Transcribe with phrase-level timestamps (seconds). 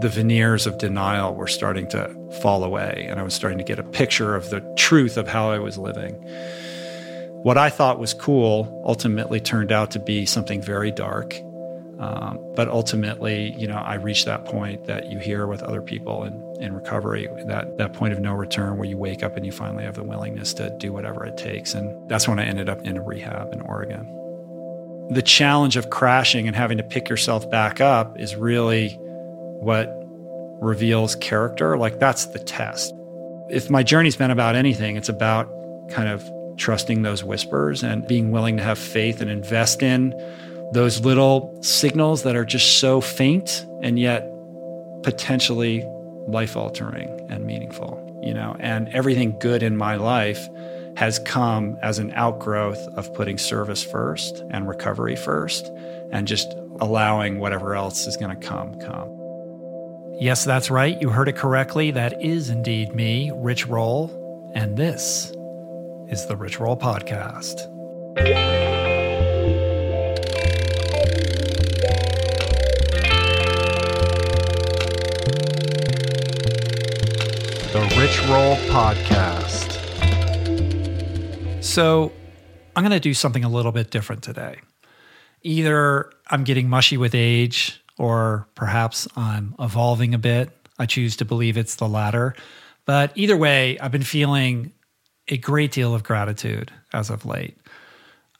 [0.00, 3.78] the veneers of denial were starting to fall away, and I was starting to get
[3.78, 6.14] a picture of the truth of how I was living.
[7.42, 11.34] What I thought was cool ultimately turned out to be something very dark.
[11.98, 16.22] Um, but ultimately, you know, I reached that point that you hear with other people
[16.22, 19.50] in, in recovery, that, that point of no return where you wake up and you
[19.50, 21.74] finally have the willingness to do whatever it takes.
[21.74, 24.06] And that's when I ended up in a rehab in Oregon.
[25.10, 28.96] The challenge of crashing and having to pick yourself back up is really
[29.60, 29.92] what
[30.60, 31.76] reveals character.
[31.76, 32.94] Like, that's the test.
[33.50, 35.48] If my journey's been about anything, it's about
[35.90, 40.12] kind of trusting those whispers and being willing to have faith and invest in
[40.72, 44.30] those little signals that are just so faint and yet
[45.02, 45.84] potentially
[46.26, 50.48] life altering and meaningful, you know, and everything good in my life
[50.96, 55.70] has come as an outgrowth of putting service first and recovery first
[56.10, 59.17] and just allowing whatever else is going to come come.
[60.20, 61.00] Yes, that's right.
[61.00, 61.92] You heard it correctly.
[61.92, 65.32] That is indeed me, Rich Roll, and this
[66.08, 67.54] is the Rich Roll Podcast.
[77.72, 79.76] The Rich Roll Podcast.
[81.62, 82.10] So,
[82.74, 84.56] I'm going to do something a little bit different today.
[85.42, 90.50] Either I'm getting mushy with age, or perhaps I'm evolving a bit.
[90.78, 92.34] I choose to believe it's the latter.
[92.84, 94.72] But either way, I've been feeling
[95.26, 97.58] a great deal of gratitude as of late.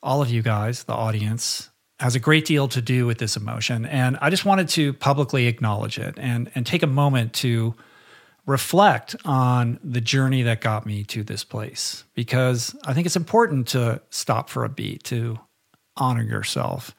[0.02, 1.68] All of you guys, the audience,
[2.00, 3.84] has a great deal to do with this emotion.
[3.84, 7.74] And I just wanted to publicly acknowledge it and, and take a moment to
[8.46, 13.68] reflect on the journey that got me to this place because I think it's important
[13.68, 15.38] to stop for a beat, to
[15.96, 16.94] honor yourself.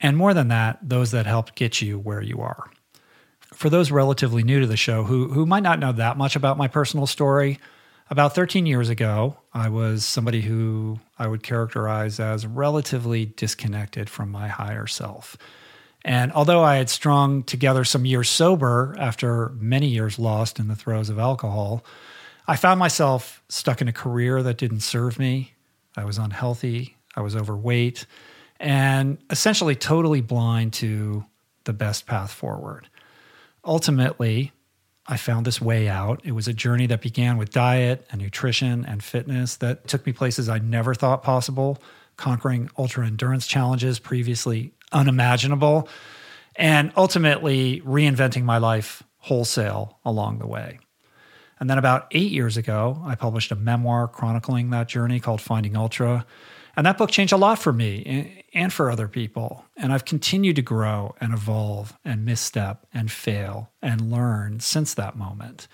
[0.00, 2.70] And more than that, those that helped get you where you are.
[3.52, 6.58] For those relatively new to the show who, who might not know that much about
[6.58, 7.58] my personal story,
[8.10, 14.30] about 13 years ago, I was somebody who I would characterize as relatively disconnected from
[14.30, 15.36] my higher self.
[16.04, 20.76] And although I had strung together some years sober after many years lost in the
[20.76, 21.84] throes of alcohol,
[22.46, 25.52] I found myself stuck in a career that didn't serve me.
[25.96, 28.06] I was unhealthy, I was overweight,
[28.60, 31.24] and essentially totally blind to
[31.64, 32.88] the best path forward.
[33.64, 34.52] Ultimately,
[35.06, 36.20] I found this way out.
[36.24, 40.12] It was a journey that began with diet and nutrition and fitness that took me
[40.12, 41.78] places I never thought possible,
[42.16, 45.88] conquering ultra endurance challenges previously unimaginable,
[46.56, 50.78] and ultimately reinventing my life wholesale along the way.
[51.60, 55.76] And then about eight years ago, I published a memoir chronicling that journey called Finding
[55.76, 56.26] Ultra.
[56.78, 59.64] And that book changed a lot for me and for other people.
[59.76, 65.16] And I've continued to grow and evolve and misstep and fail and learn since that
[65.16, 65.66] moment.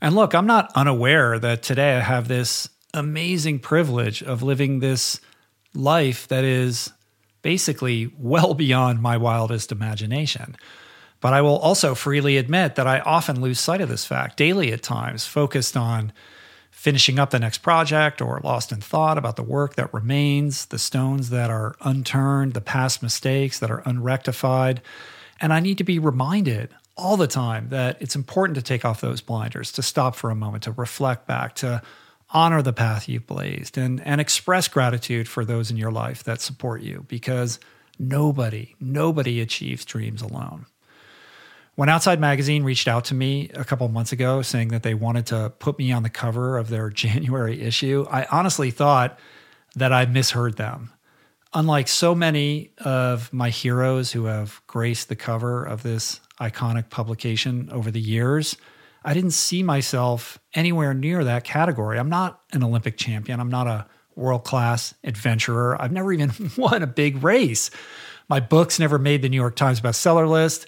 [0.00, 5.20] And look, I'm not unaware that today I have this amazing privilege of living this
[5.74, 6.92] life that is
[7.42, 10.56] basically well beyond my wildest imagination.
[11.20, 14.72] But I will also freely admit that I often lose sight of this fact daily
[14.72, 16.12] at times, focused on
[16.80, 20.78] finishing up the next project or lost in thought about the work that remains, the
[20.78, 24.80] stones that are unturned, the past mistakes that are unrectified.
[25.42, 29.02] And I need to be reminded all the time that it's important to take off
[29.02, 31.82] those blinders, to stop for a moment, to reflect back, to
[32.30, 36.40] honor the path you've blazed, and, and express gratitude for those in your life that
[36.40, 37.60] support you because
[37.98, 40.64] nobody, nobody achieves dreams alone.
[41.80, 45.24] When Outside Magazine reached out to me a couple months ago saying that they wanted
[45.28, 49.18] to put me on the cover of their January issue, I honestly thought
[49.76, 50.92] that I misheard them.
[51.54, 57.70] Unlike so many of my heroes who have graced the cover of this iconic publication
[57.72, 58.58] over the years,
[59.02, 61.98] I didn't see myself anywhere near that category.
[61.98, 63.40] I'm not an Olympic champion.
[63.40, 63.86] I'm not a
[64.16, 65.80] world class adventurer.
[65.80, 67.70] I've never even won a big race.
[68.28, 70.66] My books never made the New York Times bestseller list.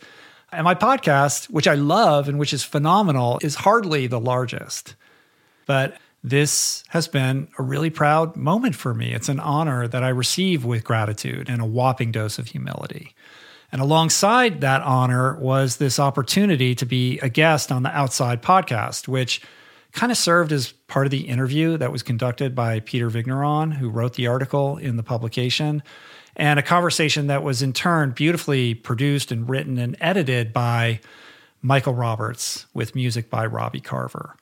[0.53, 4.97] And my podcast, which I love and which is phenomenal, is hardly the largest.
[5.65, 9.12] But this has been a really proud moment for me.
[9.12, 13.15] It's an honor that I receive with gratitude and a whopping dose of humility.
[13.73, 19.09] And alongside that honor was this opportunity to be a guest on the Outside podcast,
[19.09, 19.41] which
[19.93, 23.88] kind of served as part of the interview that was conducted by Peter Vigneron, who
[23.88, 25.82] wrote the article in the publication
[26.37, 31.00] and a conversation that was in turn beautifully produced and written and edited by
[31.61, 34.37] Michael Roberts with music by Robbie Carver.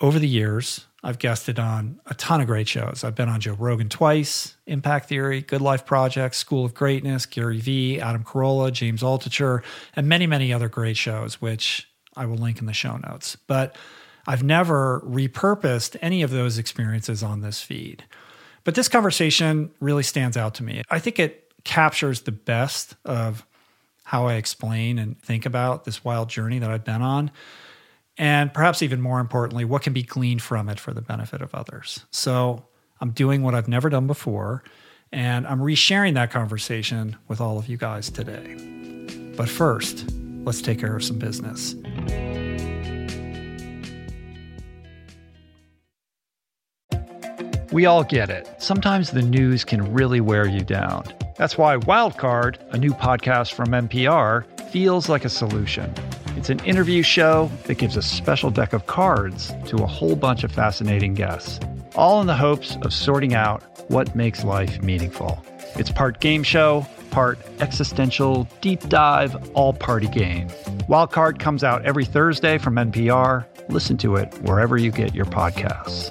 [0.00, 3.04] Over the years, I've guested on a ton of great shows.
[3.04, 7.60] I've been on Joe Rogan twice, Impact Theory, Good Life Project, School of Greatness, Gary
[7.60, 9.62] Vee, Adam Carolla, James Altucher,
[9.94, 13.36] and many, many other great shows, which I will link in the show notes.
[13.46, 13.76] But
[14.26, 18.04] I've never repurposed any of those experiences on this feed.
[18.66, 20.82] But this conversation really stands out to me.
[20.90, 23.46] I think it captures the best of
[24.02, 27.30] how I explain and think about this wild journey that I've been on.
[28.18, 31.54] And perhaps even more importantly, what can be gleaned from it for the benefit of
[31.54, 32.04] others.
[32.10, 32.64] So
[33.00, 34.64] I'm doing what I've never done before,
[35.12, 38.56] and I'm resharing that conversation with all of you guys today.
[39.36, 40.10] But first,
[40.44, 41.76] let's take care of some business.
[47.76, 48.48] We all get it.
[48.56, 51.04] Sometimes the news can really wear you down.
[51.36, 55.92] That's why Wildcard, a new podcast from NPR, feels like a solution.
[56.38, 60.42] It's an interview show that gives a special deck of cards to a whole bunch
[60.42, 61.60] of fascinating guests,
[61.94, 65.38] all in the hopes of sorting out what makes life meaningful.
[65.74, 70.48] It's part game show, part existential deep dive, all party game.
[70.88, 73.44] Wildcard comes out every Thursday from NPR.
[73.68, 76.10] Listen to it wherever you get your podcasts.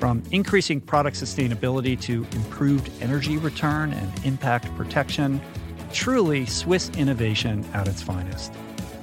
[0.00, 5.38] from increasing product sustainability to improved energy return and impact protection,
[5.92, 8.50] truly Swiss innovation at its finest.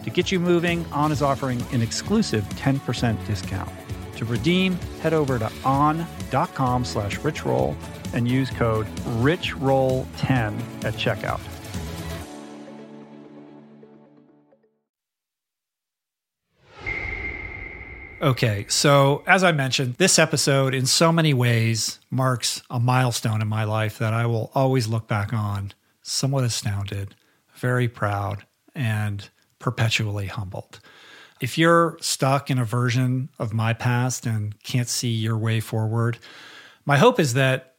[0.05, 3.69] To get you moving, On is offering an exclusive 10% discount.
[4.15, 7.75] To redeem, head over to on.com slash richroll
[8.13, 8.87] and use code
[9.21, 11.39] richroll10 at checkout.
[18.19, 23.47] Okay, so as I mentioned, this episode in so many ways marks a milestone in
[23.47, 25.71] my life that I will always look back on,
[26.01, 27.13] somewhat astounded,
[27.53, 30.79] very proud, and perpetually humbled.
[31.41, 36.17] If you're stuck in a version of my past and can't see your way forward,
[36.85, 37.75] my hope is that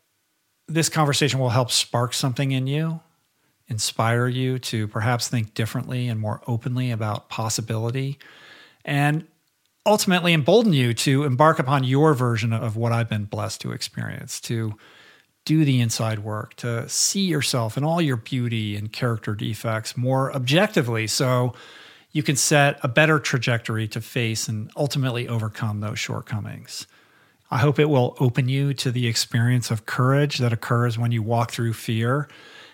[0.69, 3.01] this conversation will help spark something in you,
[3.67, 8.21] inspire you to perhaps think differently and more openly about possibility,
[8.85, 9.27] and
[9.87, 14.41] ultimately embolden you to embark upon your version of what I've been blessed to experience,
[14.43, 14.75] to
[15.45, 20.35] do the inside work, to see yourself and all your beauty and character defects more
[20.35, 21.55] objectively so
[22.13, 26.87] you can set a better trajectory to face and ultimately overcome those shortcomings.
[27.51, 31.23] I hope it will open you to the experience of courage that occurs when you
[31.23, 32.29] walk through fear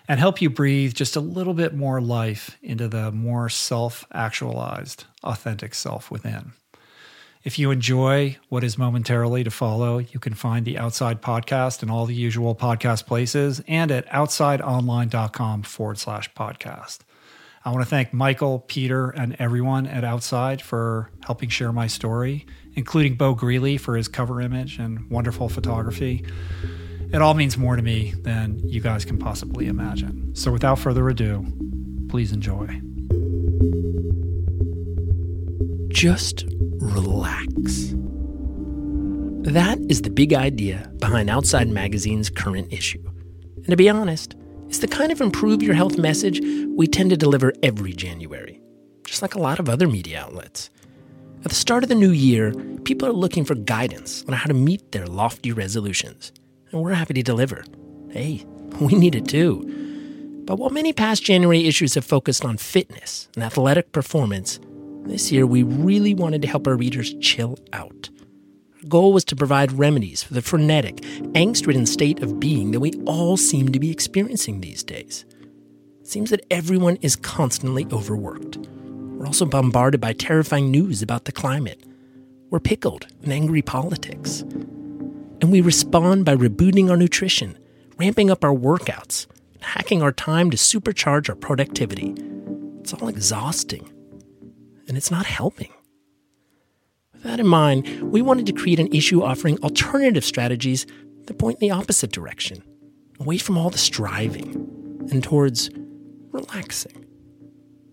[0.09, 5.05] and help you breathe just a little bit more life into the more self actualized,
[5.23, 6.53] authentic self within.
[7.45, 11.91] If you enjoy what is momentarily to follow, you can find the Outside Podcast in
[11.91, 17.01] all the usual podcast places and at outsideonline.com forward slash podcast.
[17.63, 22.47] I want to thank Michael, Peter, and everyone at Outside for helping share my story,
[22.77, 26.25] including Bo Greeley for his cover image and wonderful photography.
[27.13, 30.35] It all means more to me than you guys can possibly imagine.
[30.35, 31.45] So without further ado,
[32.09, 32.81] please enjoy.
[35.89, 36.47] Just
[36.85, 37.95] relax.
[39.51, 43.03] That is the big idea behind Outside Magazine's current issue.
[43.57, 44.37] And to be honest,
[44.69, 46.41] it's the kind of improve your health message
[46.77, 48.61] we tend to deliver every January,
[49.05, 50.71] just like a lot of other media outlets.
[51.45, 52.53] At the start of the new year,
[52.85, 56.33] people are looking for guidance on how to meet their lofty resolutions,
[56.71, 57.65] and we're happy to deliver.
[58.11, 58.45] Hey,
[58.81, 60.43] we need it too.
[60.47, 64.59] But while many past January issues have focused on fitness and athletic performance,
[65.07, 68.11] this year, we really wanted to help our readers chill out.
[68.83, 70.97] Our goal was to provide remedies for the frenetic,
[71.33, 75.25] angst ridden state of being that we all seem to be experiencing these days.
[76.01, 78.59] It seems that everyone is constantly overworked.
[78.59, 81.83] We're also bombarded by terrifying news about the climate.
[82.51, 84.41] We're pickled in angry politics.
[84.41, 87.59] And we respond by rebooting our nutrition,
[87.99, 92.15] ramping up our workouts, and hacking our time to supercharge our productivity.
[92.81, 93.91] It's all exhausting
[94.89, 95.73] and it's not helping.
[97.13, 100.87] With that in mind, we wanted to create an issue offering alternative strategies
[101.27, 102.63] that point in the opposite direction,
[103.19, 104.55] away from all the striving
[105.11, 105.71] and towards
[106.33, 107.05] relaxing.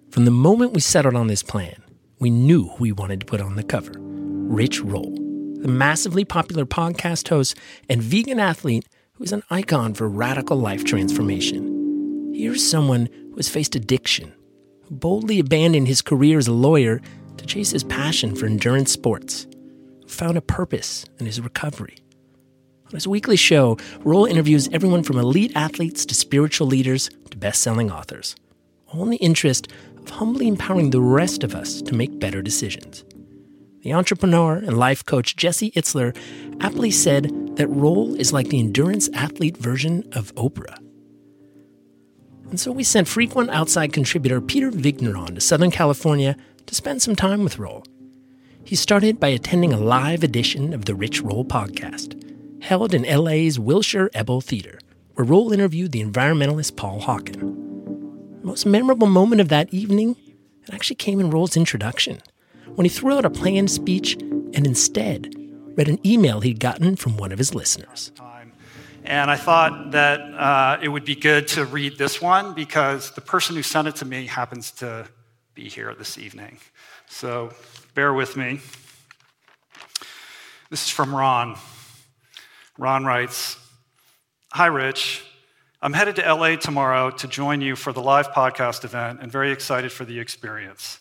[0.10, 1.82] From the moment we settled on this plan,
[2.20, 5.16] we knew who we wanted to put on the cover Rich Roll,
[5.62, 7.58] the massively popular podcast host
[7.88, 12.34] and vegan athlete who is an icon for radical life transformation.
[12.36, 14.34] Here's someone who has faced addiction
[14.92, 17.02] boldly abandoned his career as a lawyer
[17.38, 19.48] to chase his passion for endurance sports,
[20.06, 21.98] found a purpose in his recovery.
[22.86, 27.62] On his weekly show, Roll interviews everyone from elite athletes to spiritual leaders to best
[27.62, 28.36] selling authors,
[28.88, 33.06] all in the interest of humbly empowering the rest of us to make better decisions.
[33.84, 36.16] The entrepreneur and life coach Jesse Itzler
[36.60, 40.78] aptly said that Roll is like the endurance athlete version of Oprah.
[42.52, 47.16] And so we sent frequent outside contributor Peter Vigneron to Southern California to spend some
[47.16, 47.86] time with Roll.
[48.66, 52.22] He started by attending a live edition of the Rich Roll podcast,
[52.62, 54.80] held in LA's Wilshire Ebell Theater,
[55.16, 57.40] where Roll interviewed the environmentalist Paul Hawken.
[58.42, 60.18] The most memorable moment of that evening
[60.68, 62.22] it actually came in Roll's introduction,
[62.76, 65.34] when he threw out a planned speech and instead
[65.78, 68.12] read an email he'd gotten from one of his listeners.
[69.04, 73.22] And I thought that uh, it would be good to read this one because the
[73.22, 75.08] person who sent it to me happens to
[75.56, 76.60] be here this evening.
[77.10, 77.52] So
[77.96, 78.60] bear with me.
[80.70, 81.58] This is from Ron.
[82.78, 83.58] Ron writes
[84.54, 85.24] Hi, Rich.
[85.82, 89.52] I'm headed to LA tomorrow to join you for the live podcast event and very
[89.52, 91.00] excited for the experience.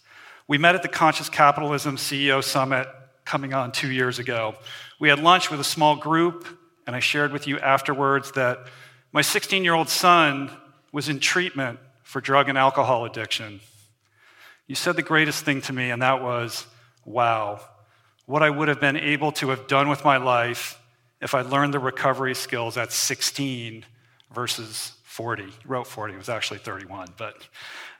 [0.48, 2.88] We met at the Conscious Capitalism CEO Summit
[3.26, 4.54] coming on two years ago.
[4.98, 6.46] We had lunch with a small group
[6.86, 8.66] and I shared with you afterwards that
[9.12, 10.50] my 16 year old son
[10.92, 13.60] was in treatment for drug and alcohol addiction.
[14.66, 16.66] You said the greatest thing to me, and that was,
[17.04, 17.60] wow,
[18.26, 20.80] what I would have been able to have done with my life
[21.20, 23.84] if I learned the recovery skills at 16
[24.32, 25.42] versus 40.
[25.42, 27.36] You wrote 40, it was actually 31, but,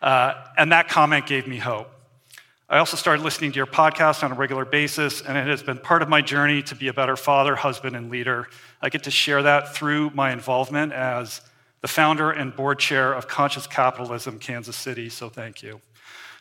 [0.01, 1.91] uh, and that comment gave me hope.
[2.71, 5.79] I also started listening to your podcast on a regular basis, and it has been
[5.79, 8.47] part of my journey to be a better father, husband, and leader.
[8.81, 11.41] I get to share that through my involvement as
[11.81, 15.81] the founder and board chair of Conscious Capitalism Kansas City, so thank you.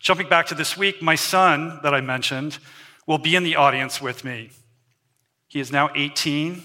[0.01, 2.59] Jumping back to this week, my son that I mentioned
[3.07, 4.51] will be in the audience with me.
[5.48, 6.62] He is now 18.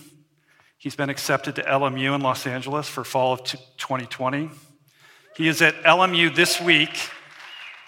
[0.76, 4.50] He's been accepted to LMU in Los Angeles for fall of 2020.
[5.36, 6.90] He is at LMU this week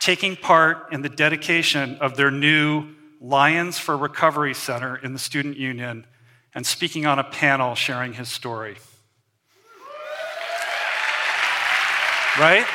[0.00, 5.56] taking part in the dedication of their new Lions for Recovery Center in the Student
[5.56, 6.06] Union
[6.54, 8.76] and speaking on a panel sharing his story.
[12.38, 12.66] Right?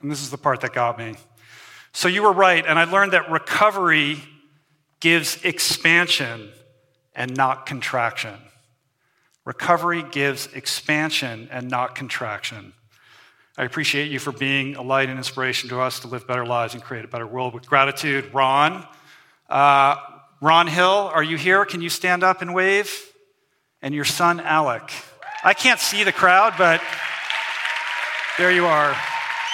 [0.00, 1.16] And this is the part that got me.
[1.92, 4.22] So you were right, and I learned that recovery
[5.00, 6.50] gives expansion
[7.14, 8.34] and not contraction.
[9.48, 12.74] Recovery gives expansion and not contraction.
[13.56, 16.74] I appreciate you for being a light and inspiration to us to live better lives
[16.74, 17.54] and create a better world.
[17.54, 18.86] With gratitude, Ron.
[19.48, 19.96] Uh,
[20.42, 21.64] Ron Hill, are you here?
[21.64, 22.92] Can you stand up and wave?
[23.80, 24.92] And your son, Alec.
[25.42, 26.82] I can't see the crowd, but
[28.36, 28.94] there you are.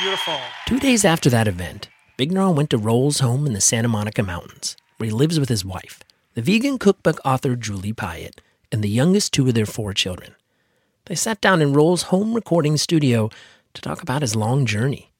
[0.00, 0.40] Beautiful.
[0.66, 1.86] Two days after that event,
[2.16, 5.64] Big went to Roll's home in the Santa Monica Mountains, where he lives with his
[5.64, 6.00] wife,
[6.34, 8.40] the vegan cookbook author Julie Piatt,
[8.72, 10.34] and the youngest two of their four children.
[11.06, 13.30] They sat down in Roll's home recording studio
[13.74, 15.12] to talk about his long journey.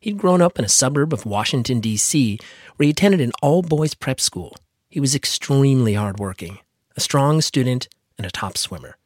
[0.00, 2.38] He'd grown up in a suburb of Washington, D.C.,
[2.76, 4.56] where he attended an all boys prep school.
[4.88, 6.58] He was extremely hardworking,
[6.96, 8.96] a strong student, and a top swimmer.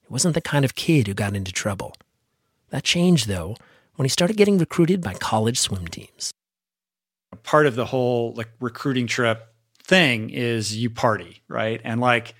[0.00, 1.96] He wasn't the kind of kid who got into trouble.
[2.70, 3.56] That changed, though,
[3.96, 6.32] when he started getting recruited by college swim teams.
[7.42, 11.80] Part of the whole like recruiting trip thing is you party, right?
[11.84, 12.34] And like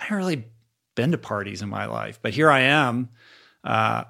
[0.00, 0.44] I haven't really
[0.94, 3.10] been to parties in my life, but here I am.
[3.62, 4.04] Uh,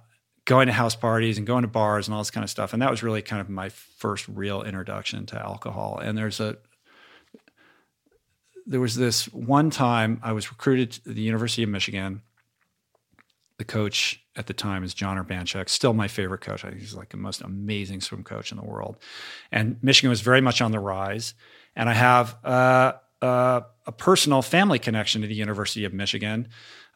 [0.45, 2.73] going to house parties and going to bars and all this kind of stuff.
[2.73, 6.01] And that was really kind of my first real introduction to alcohol.
[6.03, 6.57] And there's a
[8.67, 12.23] there was this one time I was recruited to the University of Michigan.
[13.59, 16.65] The coach at the time is Jon Urbanchek, still my favorite coach.
[16.65, 18.97] I think he's like the most amazing swim coach in the world.
[19.53, 21.35] And Michigan was very much on the rise.
[21.77, 26.49] And I have uh, uh, a personal family connection to the University of Michigan.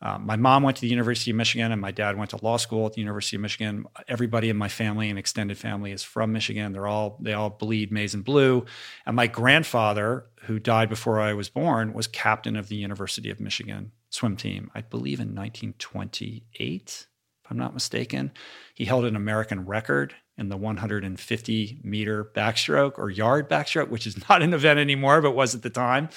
[0.03, 2.57] Um, my mom went to the University of Michigan, and my dad went to law
[2.57, 3.87] school at the University of Michigan.
[4.09, 6.73] Everybody in my family and extended family is from Michigan.
[6.73, 8.65] They're all they all bleed maize and blue.
[9.07, 13.41] And my grandfather, who died before I was born, was captain of the University of
[13.41, 14.71] Michigan swim team.
[14.75, 17.07] I believe in 1928,
[17.45, 18.33] if I'm not mistaken.
[18.75, 24.29] He held an American record in the 150 meter backstroke or yard backstroke, which is
[24.29, 26.09] not an event anymore, but was at the time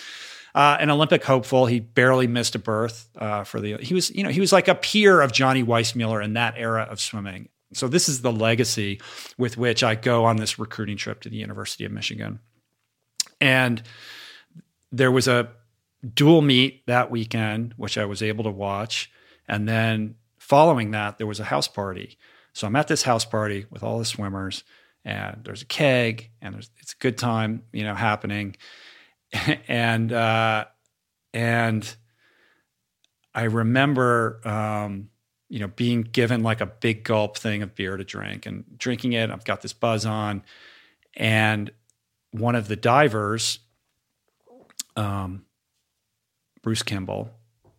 [0.57, 1.67] uh, an Olympic hopeful.
[1.67, 3.77] He barely missed a berth uh, for the.
[3.77, 6.87] He was, you know, he was like a peer of Johnny Weissmuller in that era
[6.89, 7.49] of swimming.
[7.73, 8.99] So this is the legacy
[9.37, 12.39] with which I go on this recruiting trip to the University of Michigan,
[13.39, 13.83] and
[14.91, 15.49] there was a
[16.13, 19.11] dual meet that weekend, which I was able to watch,
[19.47, 22.17] and then following that, there was a house party.
[22.57, 24.63] So I'm at this house party with all the swimmers,
[25.05, 28.55] and there's a keg, and there's it's a good time, you know, happening.
[29.67, 30.65] and uh,
[31.35, 31.95] and
[33.35, 35.09] I remember um,
[35.49, 39.13] you know being given like a big gulp thing of beer to drink and drinking
[39.13, 39.29] it.
[39.29, 40.41] I've got this buzz on,
[41.13, 41.69] and
[42.31, 43.59] one of the divers,
[44.95, 45.45] um,
[46.63, 47.29] Bruce Kimball,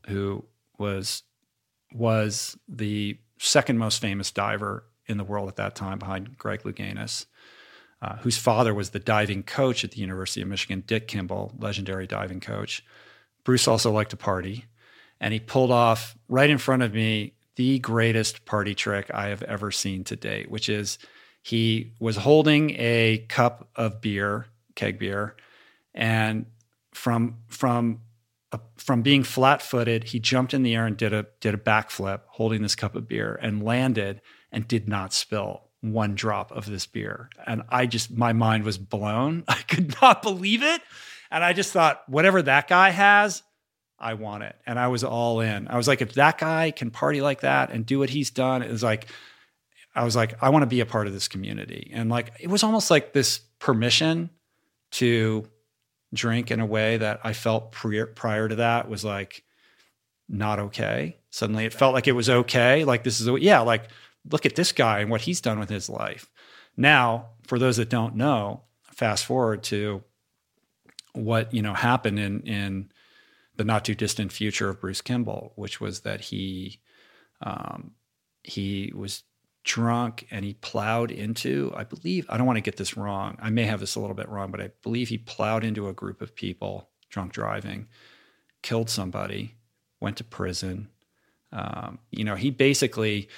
[0.06, 0.44] who
[0.78, 1.24] was
[1.92, 7.26] was the second most famous diver in the world at that time behind Greg Louganis
[8.00, 12.06] uh, whose father was the diving coach at the University of Michigan, Dick Kimball, legendary
[12.06, 12.84] diving coach.
[13.44, 14.66] Bruce also liked to party,
[15.20, 19.42] and he pulled off right in front of me the greatest party trick I have
[19.42, 20.98] ever seen to date, which is
[21.42, 24.46] he was holding a cup of beer,
[24.76, 25.34] keg beer,
[25.92, 26.46] and
[26.92, 28.00] from from
[28.76, 32.62] from being flat-footed, he jumped in the air and did a did a backflip, holding
[32.62, 37.30] this cup of beer, and landed and did not spill one drop of this beer.
[37.46, 39.44] And I just, my mind was blown.
[39.48, 40.80] I could not believe it.
[41.30, 43.42] And I just thought, whatever that guy has,
[43.98, 44.56] I want it.
[44.66, 45.68] And I was all in.
[45.68, 48.62] I was like, if that guy can party like that and do what he's done,
[48.62, 49.08] it was like,
[49.94, 51.90] I was like, I want to be a part of this community.
[51.92, 54.30] And like, it was almost like this permission
[54.92, 55.48] to
[56.12, 59.44] drink in a way that I felt prior, prior to that was like
[60.28, 61.18] not okay.
[61.30, 62.84] Suddenly it felt like it was okay.
[62.84, 63.88] Like, this is, yeah, like,
[64.30, 66.30] look at this guy and what he's done with his life.
[66.76, 70.02] Now, for those that don't know, fast forward to
[71.12, 72.90] what you know happened in in
[73.56, 76.80] the not too distant future of Bruce Kimball, which was that he
[77.40, 77.92] um,
[78.42, 79.24] he was
[79.68, 83.36] drunk and he plowed into I believe I don't want to get this wrong.
[83.40, 85.92] I may have this a little bit wrong, but I believe he plowed into a
[85.92, 87.86] group of people drunk driving,
[88.62, 89.56] killed somebody,
[90.00, 90.88] went to prison.
[91.52, 93.28] Um, you know, he basically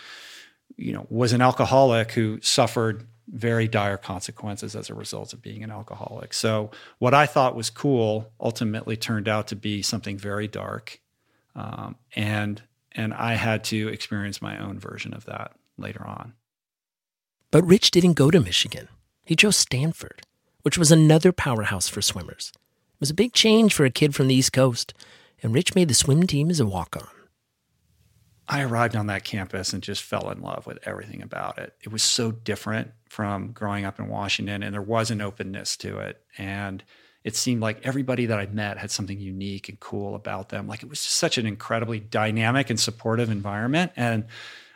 [0.77, 5.64] you know, was an alcoholic who suffered very dire consequences as a result of being
[5.64, 6.33] an alcoholic.
[6.33, 11.01] So what I thought was cool ultimately turned out to be something very dark,
[11.57, 12.62] um, and
[12.93, 16.35] and I had to experience my own version of that later on.
[17.51, 18.88] But Rich didn't go to Michigan.
[19.25, 20.23] He chose Stanford,
[20.62, 22.53] which was another powerhouse for swimmers.
[22.55, 24.95] It was a big change for a kid from the East Coast,
[25.43, 27.09] and Rich made the swim team as a walk on.
[28.47, 31.75] I arrived on that campus and just fell in love with everything about it.
[31.83, 35.99] It was so different from growing up in Washington, and there was an openness to
[35.99, 36.21] it.
[36.37, 36.83] And
[37.23, 40.66] it seemed like everybody that I met had something unique and cool about them.
[40.66, 43.93] Like it was just such an incredibly dynamic and supportive environment.
[43.95, 44.25] And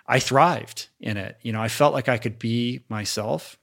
[0.07, 1.37] I thrived in it.
[1.43, 3.59] You know, I felt like I could be myself.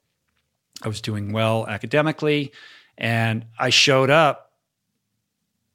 [0.84, 2.52] I was doing well academically,
[2.98, 4.52] and I showed up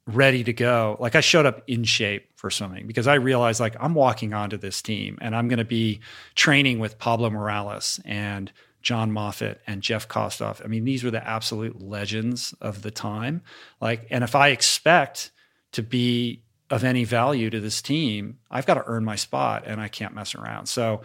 [0.07, 0.97] ready to go.
[0.99, 4.57] Like I showed up in shape for swimming because I realized like I'm walking onto
[4.57, 5.99] this team and I'm going to be
[6.35, 8.51] training with Pablo Morales and
[8.81, 10.63] John Moffet and Jeff Kostoff.
[10.63, 13.41] I mean, these were the absolute legends of the time.
[13.81, 15.31] Like, and if I expect
[15.73, 19.79] to be of any value to this team, I've got to earn my spot and
[19.79, 20.67] I can't mess around.
[20.67, 21.01] So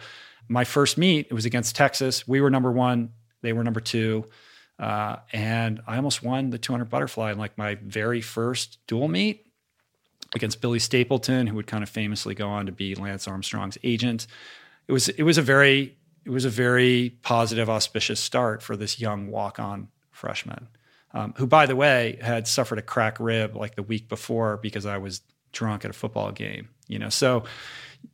[0.47, 2.27] my first meet, it was against Texas.
[2.27, 4.25] We were number one, they were number two.
[4.79, 9.45] Uh, and I almost won the 200 butterfly in like my very first dual meet
[10.35, 14.27] against Billy Stapleton, who would kind of famously go on to be Lance Armstrong's agent.
[14.87, 15.95] It was it was a very
[16.25, 20.69] it was a very positive, auspicious start for this young walk on freshman,
[21.13, 24.85] um, who, by the way, had suffered a crack rib like the week before because
[24.85, 25.21] I was
[25.53, 26.69] drunk at a football game.
[26.87, 27.45] You know, so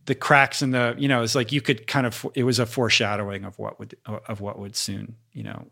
[0.05, 2.65] the cracks in the you know it's like you could kind of it was a
[2.65, 5.67] foreshadowing of what would of what would soon you know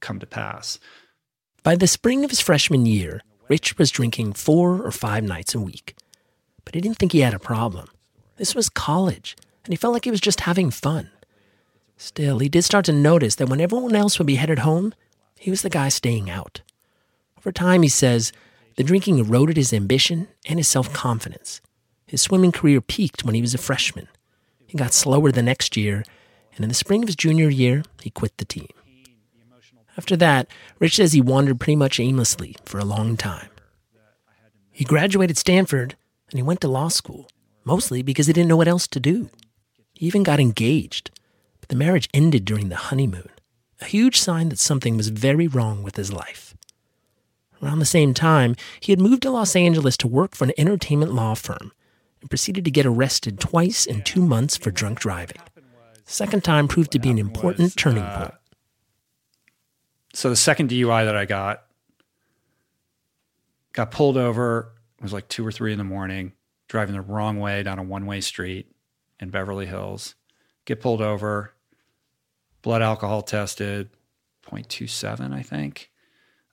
[0.00, 0.78] come to pass.
[1.62, 5.60] By the spring of his freshman year, Rich was drinking four or five nights a
[5.60, 5.94] week.
[6.64, 7.88] But he didn't think he had a problem.
[8.36, 11.10] This was college, and he felt like he was just having fun.
[11.96, 14.94] Still, he did start to notice that when everyone else would be headed home,
[15.38, 16.62] he was the guy staying out.
[17.38, 18.32] Over time, he says,
[18.76, 21.60] the drinking eroded his ambition and his self confidence.
[22.06, 24.08] His swimming career peaked when he was a freshman.
[24.66, 26.04] He got slower the next year,
[26.54, 28.68] and in the spring of his junior year, he quit the team.
[29.96, 33.48] After that, Rich says he wandered pretty much aimlessly for a long time.
[34.70, 35.96] He graduated Stanford
[36.30, 37.28] and he went to law school,
[37.64, 39.28] mostly because he didn't know what else to do.
[39.92, 41.10] He even got engaged.
[41.60, 43.28] But the marriage ended during the honeymoon,
[43.80, 46.51] a huge sign that something was very wrong with his life.
[47.62, 51.14] Around the same time, he had moved to Los Angeles to work for an entertainment
[51.14, 51.72] law firm
[52.20, 55.40] and proceeded to get arrested twice in two months for drunk driving.
[55.54, 55.62] The
[56.12, 58.34] second time proved to be an important was, turning point.
[60.12, 61.62] So the second DUI that I got
[63.72, 64.72] got pulled over.
[64.98, 66.32] It was like two or three in the morning,
[66.68, 68.70] driving the wrong way down a one way street
[69.20, 70.14] in Beverly Hills.
[70.64, 71.54] Get pulled over,
[72.62, 73.90] blood alcohol tested
[74.46, 75.91] 0.27, I think.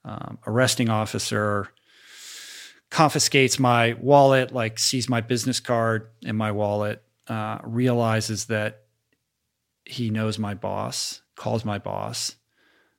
[0.06, 1.70] Um, arresting officer
[2.90, 8.84] confiscates my wallet, like sees my business card in my wallet, uh, realizes that
[9.86, 12.36] he knows my boss, calls my boss,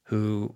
[0.04, 0.54] who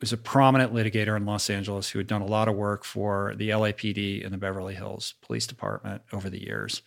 [0.00, 3.34] was a prominent litigator in Los Angeles who had done a lot of work for
[3.36, 6.82] the LAPD and the Beverly Hills Police Department over the years.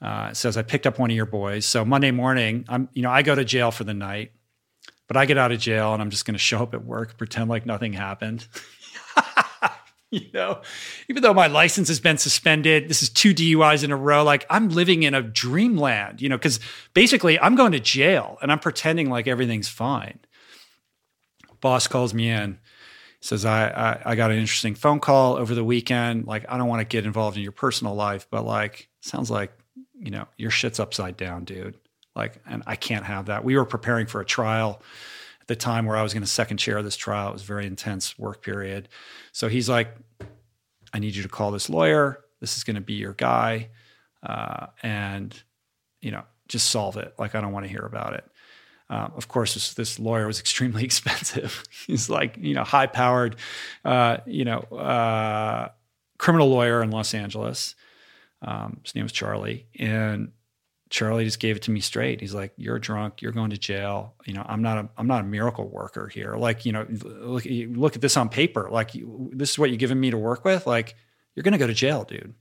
[0.00, 1.64] Uh, says I picked up one of your boys.
[1.66, 4.32] So Monday morning, I'm you know I go to jail for the night.
[5.06, 7.18] But I get out of jail and I'm just going to show up at work,
[7.18, 8.46] pretend like nothing happened.
[10.10, 10.62] you know,
[11.08, 14.24] even though my license has been suspended, this is two DUIs in a row.
[14.24, 16.60] Like I'm living in a dreamland, you know, because
[16.94, 20.20] basically I'm going to jail and I'm pretending like everything's fine.
[21.60, 22.58] Boss calls me in,
[23.20, 26.26] says, I, I, I got an interesting phone call over the weekend.
[26.26, 29.50] Like, I don't want to get involved in your personal life, but like, sounds like,
[29.98, 31.78] you know, your shit's upside down, dude.
[32.14, 33.44] Like, and I can't have that.
[33.44, 34.82] We were preparing for a trial
[35.40, 37.30] at the time where I was going to second chair this trial.
[37.30, 38.88] It was a very intense work period.
[39.32, 39.94] So he's like,
[40.92, 42.20] I need you to call this lawyer.
[42.40, 43.68] This is going to be your guy.
[44.22, 45.38] Uh, and,
[46.00, 47.14] you know, just solve it.
[47.18, 48.24] Like, I don't want to hear about it.
[48.88, 51.64] Uh, of course, this, this, lawyer was extremely expensive.
[51.86, 53.36] He's like, you know, high powered,
[53.84, 55.68] uh, you know, uh,
[56.18, 57.74] criminal lawyer in Los Angeles.
[58.40, 59.66] Um, his name was Charlie.
[59.78, 60.32] And
[60.94, 62.20] Charlie just gave it to me straight.
[62.20, 63.20] He's like, "You're drunk.
[63.20, 64.14] You're going to jail.
[64.26, 66.36] You know, I'm not a I'm not a miracle worker here.
[66.36, 68.68] Like, you know, look look at this on paper.
[68.70, 68.92] Like,
[69.32, 70.68] this is what you're giving me to work with.
[70.68, 70.94] Like,
[71.34, 72.34] you're going to go to jail, dude."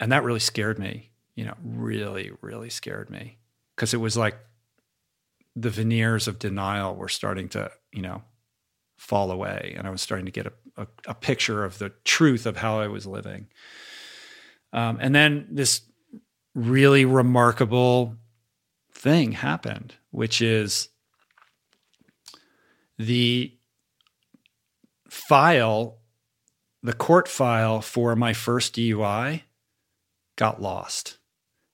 [0.00, 1.10] And that really scared me.
[1.34, 3.36] You know, really, really scared me
[3.76, 4.38] because it was like
[5.54, 8.22] the veneers of denial were starting to, you know,
[8.96, 12.46] fall away, and I was starting to get a, a, a picture of the truth
[12.46, 13.48] of how I was living.
[14.72, 15.82] Um, and then this
[16.58, 18.16] really remarkable
[18.92, 20.88] thing happened, which is
[22.98, 23.56] the
[25.08, 25.98] file,
[26.82, 29.42] the court file for my first DUI
[30.36, 31.18] got lost.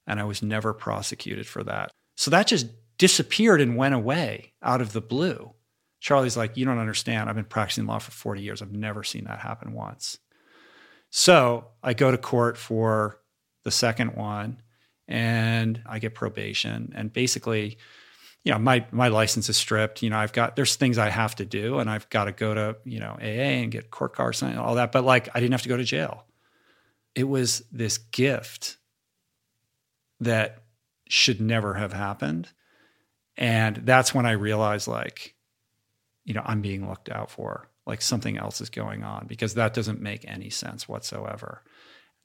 [0.07, 1.91] And I was never prosecuted for that.
[2.17, 2.67] So that just
[2.99, 5.53] disappeared and went away out of the blue.
[6.01, 7.29] Charlie's like, You don't understand.
[7.29, 8.61] I've been practicing law for 40 years.
[8.61, 10.19] I've never seen that happen once.
[11.09, 13.21] So I go to court for
[13.65, 14.59] the second one
[15.09, 16.93] and I get probation.
[16.95, 17.79] And basically,
[18.45, 20.03] you know, my my license is stripped.
[20.03, 22.55] You know, I've got there's things I have to do, and I've got to go
[22.55, 24.93] to you know AA and get court card and all that.
[24.93, 26.25] But like, I didn't have to go to jail.
[27.15, 28.77] It was this gift
[30.21, 30.63] that
[31.09, 32.49] should never have happened,
[33.37, 35.35] and that's when I realized, like,
[36.25, 37.69] you know, I'm being looked out for.
[37.87, 41.63] Like something else is going on because that doesn't make any sense whatsoever.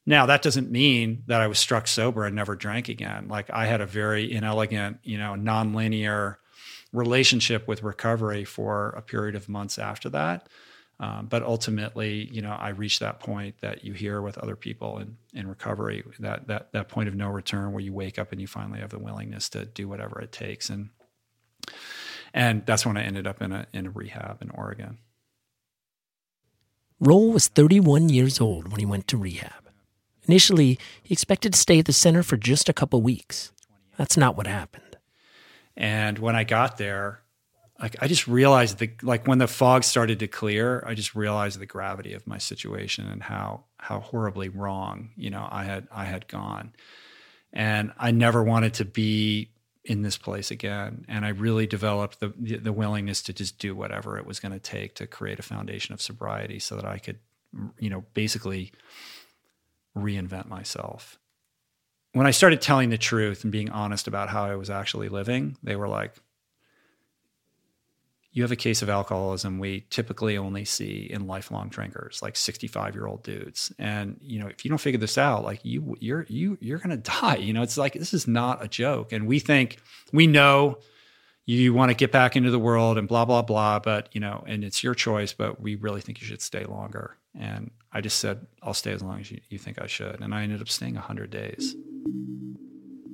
[0.10, 3.28] Now, that doesn't mean that I was struck sober and never drank again.
[3.28, 6.38] Like I had a very inelegant, you know, nonlinear
[6.92, 10.50] relationship with recovery for a period of months after that.
[11.00, 14.98] Um, but ultimately, you know, I reached that point that you hear with other people
[14.98, 18.42] in, in recovery, that that that point of no return where you wake up and
[18.42, 20.72] you finally have the willingness to do whatever it takes.
[20.72, 20.90] And
[22.34, 24.98] and that's when I ended up in a in a rehab in Oregon.
[27.00, 29.69] Roll was 31 years old when he went to rehab.
[30.30, 33.52] Initially, he expected to stay at the center for just a couple weeks.
[33.98, 34.96] That's not what happened.
[35.76, 37.22] And when I got there,
[37.82, 41.58] like I just realized the like when the fog started to clear, I just realized
[41.58, 46.06] the gravity of my situation and how how horribly wrong, you know, I had I
[46.06, 46.74] had gone.
[47.52, 49.50] And I never wanted to be
[49.84, 51.06] in this place again.
[51.08, 54.60] And I really developed the the willingness to just do whatever it was going to
[54.60, 57.18] take to create a foundation of sobriety so that I could,
[57.80, 58.74] you know, basically
[60.00, 61.20] reinvent myself.
[62.14, 65.58] When I started telling the truth and being honest about how I was actually living,
[65.62, 66.16] they were like,
[68.32, 72.96] you have a case of alcoholism we typically only see in lifelong drinkers like 65
[72.96, 73.74] year old dudes.
[73.80, 76.98] And you know if you don't figure this out like you you're you you're to
[76.98, 77.38] die.
[77.38, 79.12] You know it's like this is not a joke.
[79.12, 79.78] And we think
[80.14, 80.78] we know
[81.58, 84.44] you want to get back into the world and blah blah blah but you know
[84.48, 88.20] and it's your choice but we really think you should stay longer and I just
[88.20, 90.22] said, I'll stay as long as you, you think I should.
[90.22, 91.76] And I ended up staying 100 days.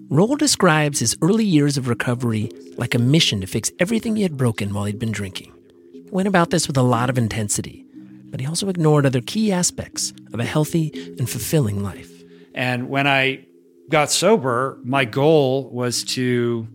[0.09, 4.37] Roll describes his early years of recovery like a mission to fix everything he had
[4.37, 5.53] broken while he'd been drinking.
[5.91, 7.85] He went about this with a lot of intensity,
[8.25, 12.11] but he also ignored other key aspects of a healthy and fulfilling life.
[12.53, 13.45] And when I
[13.89, 16.67] got sober, my goal was to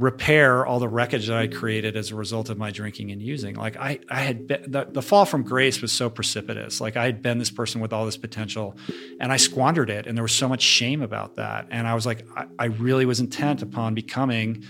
[0.00, 3.54] repair all the wreckage that I created as a result of my drinking and using.
[3.54, 6.80] Like I, I had been, the, the fall from grace was so precipitous.
[6.80, 8.78] Like I had been this person with all this potential,
[9.20, 11.68] and I squandered it, and there was so much shame about that.
[11.70, 14.64] And I was like, I, I really was intent upon becoming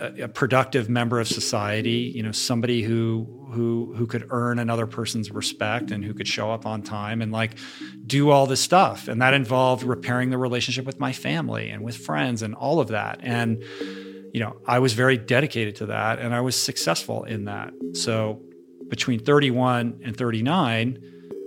[0.00, 2.12] a, a, productive member of society.
[2.12, 6.50] You know, somebody who who who could earn another person's respect and who could show
[6.50, 7.52] up on time and like
[8.08, 9.06] do all this stuff.
[9.06, 12.88] And that involved repairing the relationship with my family and with friends and all of
[12.88, 13.20] that.
[13.22, 13.62] And
[14.32, 17.72] you know, I was very dedicated to that and I was successful in that.
[17.92, 18.40] So
[18.88, 20.98] between 31 and 39,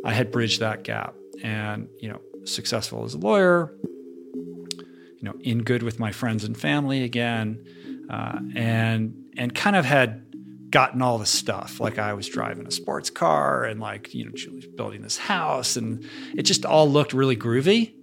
[0.05, 5.63] I had bridged that gap and, you know, successful as a lawyer, you know, in
[5.63, 7.65] good with my friends and family again,
[8.09, 10.21] uh, and and kind of had
[10.69, 11.79] gotten all the stuff.
[11.79, 15.75] Like I was driving a sports car and like, you know, Julie's building this house
[15.75, 17.95] and it just all looked really groovy.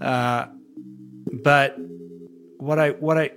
[0.00, 0.46] Uh,
[1.42, 1.76] but
[2.58, 3.30] what I what I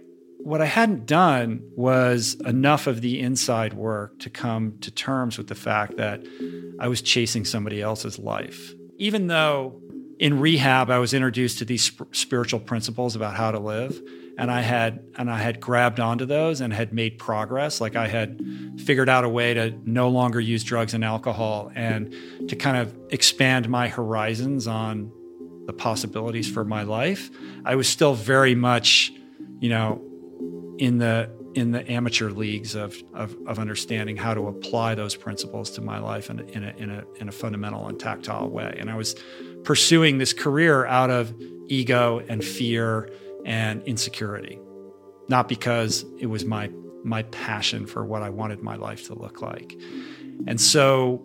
[0.43, 5.47] what I hadn't done was enough of the inside work to come to terms with
[5.47, 6.21] the fact that
[6.79, 8.73] I was chasing somebody else's life.
[8.97, 9.79] Even though
[10.19, 14.01] in rehab I was introduced to these sp- spiritual principles about how to live
[14.37, 18.07] and I had and I had grabbed onto those and had made progress like I
[18.07, 18.39] had
[18.77, 22.13] figured out a way to no longer use drugs and alcohol and
[22.47, 25.11] to kind of expand my horizons on
[25.65, 27.29] the possibilities for my life.
[27.65, 29.13] I was still very much,
[29.59, 30.01] you know,
[30.81, 35.69] in the in the amateur leagues of, of, of understanding how to apply those principles
[35.69, 38.73] to my life in, in, a, in, a, in a fundamental and tactile way.
[38.79, 39.15] And I was
[39.63, 41.35] pursuing this career out of
[41.67, 43.11] ego and fear
[43.45, 44.59] and insecurity,
[45.27, 46.71] not because it was my
[47.03, 49.79] my passion for what I wanted my life to look like.
[50.47, 51.17] And so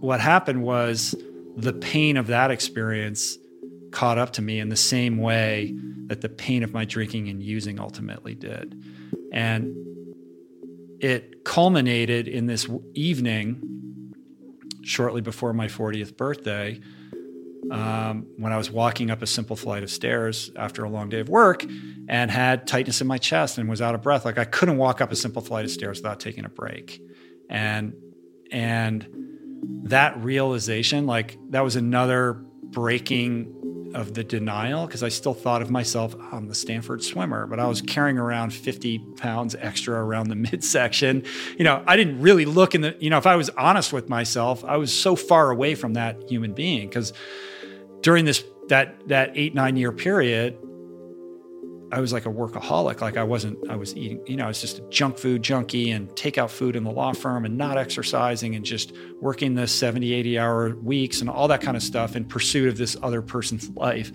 [0.00, 1.14] what happened was
[1.56, 3.38] the pain of that experience
[3.94, 5.72] caught up to me in the same way
[6.06, 8.82] that the pain of my drinking and using ultimately did.
[9.32, 9.74] And
[11.00, 14.12] it culminated in this evening
[14.82, 16.80] shortly before my 40th birthday
[17.70, 21.20] um, when I was walking up a simple flight of stairs after a long day
[21.20, 21.64] of work
[22.08, 24.24] and had tightness in my chest and was out of breath.
[24.24, 27.00] Like I couldn't walk up a simple flight of stairs without taking a break.
[27.48, 27.94] And,
[28.50, 29.06] and
[29.84, 33.63] that realization, like that was another breaking
[33.94, 37.60] of the denial because I still thought of myself, oh, I'm the Stanford swimmer, but
[37.60, 37.88] I was mm.
[37.88, 41.24] carrying around 50 pounds extra around the midsection.
[41.56, 44.08] You know, I didn't really look in the, you know, if I was honest with
[44.08, 47.12] myself, I was so far away from that human being because
[48.02, 50.58] during this, that, that eight, nine year period,
[51.94, 53.00] I was like a workaholic.
[53.00, 55.92] Like I wasn't, I was eating, you know, I was just a junk food junkie
[55.92, 60.12] and takeout food in the law firm and not exercising and just working the 70,
[60.12, 63.70] 80 hour weeks and all that kind of stuff in pursuit of this other person's
[63.70, 64.10] life.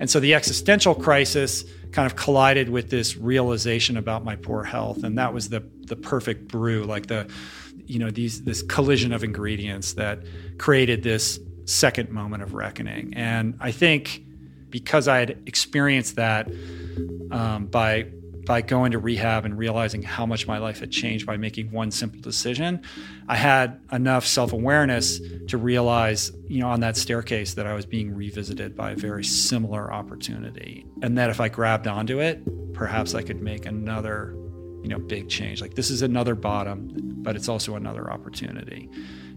[0.00, 5.04] And so the existential crisis kind of collided with this realization about my poor health.
[5.04, 7.28] And that was the, the perfect brew, like the,
[7.84, 10.20] you know, these, this collision of ingredients that
[10.56, 13.12] created this second moment of reckoning.
[13.14, 14.22] And I think
[14.70, 16.50] because I had experienced that
[17.30, 18.08] um, by
[18.48, 21.90] by going to rehab and realizing how much my life had changed by making one
[21.90, 22.80] simple decision,
[23.28, 27.84] I had enough self awareness to realize, you know, on that staircase that I was
[27.84, 33.14] being revisited by a very similar opportunity, and that if I grabbed onto it, perhaps
[33.14, 34.34] I could make another,
[34.82, 35.60] you know, big change.
[35.60, 36.90] Like this is another bottom,
[37.22, 38.88] but it's also another opportunity.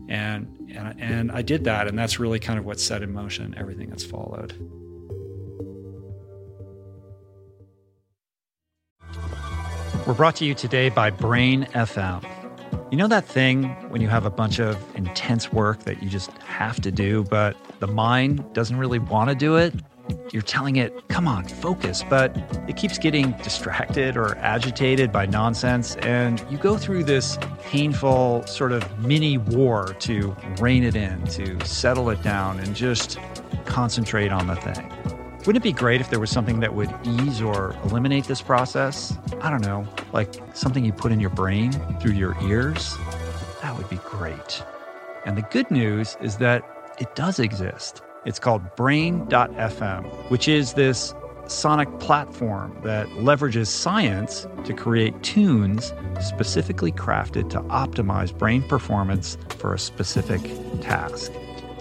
[0.07, 3.53] And, and, and I did that, and that's really kind of what set in motion
[3.57, 4.53] everything that's followed.
[10.07, 12.25] We're brought to you today by Brain FM.
[12.89, 16.31] You know that thing when you have a bunch of intense work that you just
[16.39, 19.75] have to do, but the mind doesn't really want to do it?
[20.31, 22.35] You're telling it, come on, focus, but
[22.67, 28.71] it keeps getting distracted or agitated by nonsense, and you go through this painful sort
[28.71, 33.19] of mini war to rein it in, to settle it down, and just
[33.65, 35.20] concentrate on the thing.
[35.41, 39.17] Wouldn't it be great if there was something that would ease or eliminate this process?
[39.41, 42.95] I don't know, like something you put in your brain through your ears?
[43.63, 44.63] That would be great.
[45.25, 46.63] And the good news is that
[46.99, 48.03] it does exist.
[48.23, 51.15] It's called Brain.fm, which is this
[51.47, 59.73] sonic platform that leverages science to create tunes specifically crafted to optimize brain performance for
[59.73, 60.41] a specific
[60.81, 61.31] task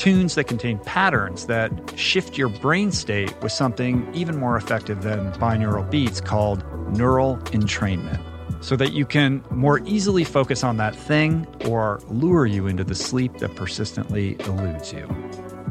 [0.00, 5.30] tunes that contain patterns that shift your brain state with something even more effective than
[5.32, 6.64] binaural beats called
[6.96, 8.29] neural entrainment
[8.60, 12.94] so that you can more easily focus on that thing or lure you into the
[12.94, 15.08] sleep that persistently eludes you.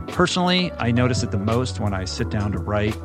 [0.08, 2.97] Personally, I notice it the most when I sit down to write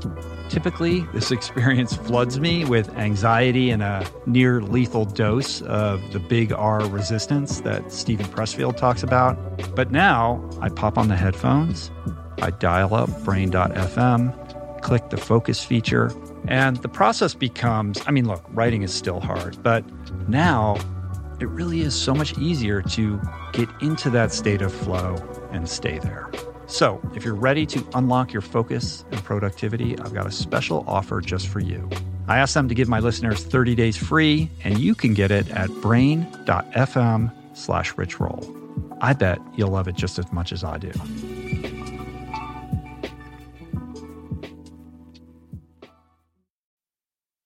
[0.49, 6.53] Typically, this experience floods me with anxiety and a near lethal dose of the big
[6.53, 9.37] R resistance that Steven Pressfield talks about.
[9.75, 11.90] But now I pop on the headphones,
[12.42, 16.11] I dial up brain.fm, click the focus feature,
[16.49, 19.85] and the process becomes I mean, look, writing is still hard, but
[20.29, 20.77] now
[21.41, 23.21] it really is so much easier to
[23.53, 25.17] get into that state of flow
[25.51, 26.31] and stay there.
[26.67, 31.21] So, if you're ready to unlock your focus and productivity, I've got a special offer
[31.21, 31.89] just for you.
[32.27, 35.51] I asked them to give my listeners 30 days free, and you can get it
[35.51, 38.97] at brain.fm slash richroll.
[39.03, 40.93] I bet you'll love it just as much as I do.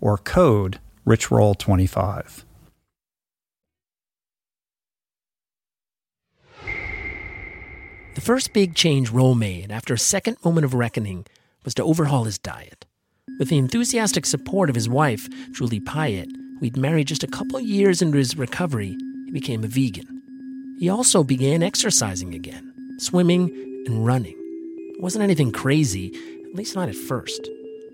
[0.00, 2.44] or code richroll25.
[8.14, 11.26] The first big change Roll made after a second moment of reckoning
[11.64, 12.86] was to overhaul his diet.
[13.38, 18.00] With the enthusiastic support of his wife, Julie Piatt, who'd married just a couple years
[18.00, 20.22] into his recovery, he became a vegan.
[20.78, 23.50] He also began exercising again, swimming
[23.86, 24.36] and running.
[24.94, 26.14] It wasn't anything crazy,
[26.46, 27.50] at least not at first,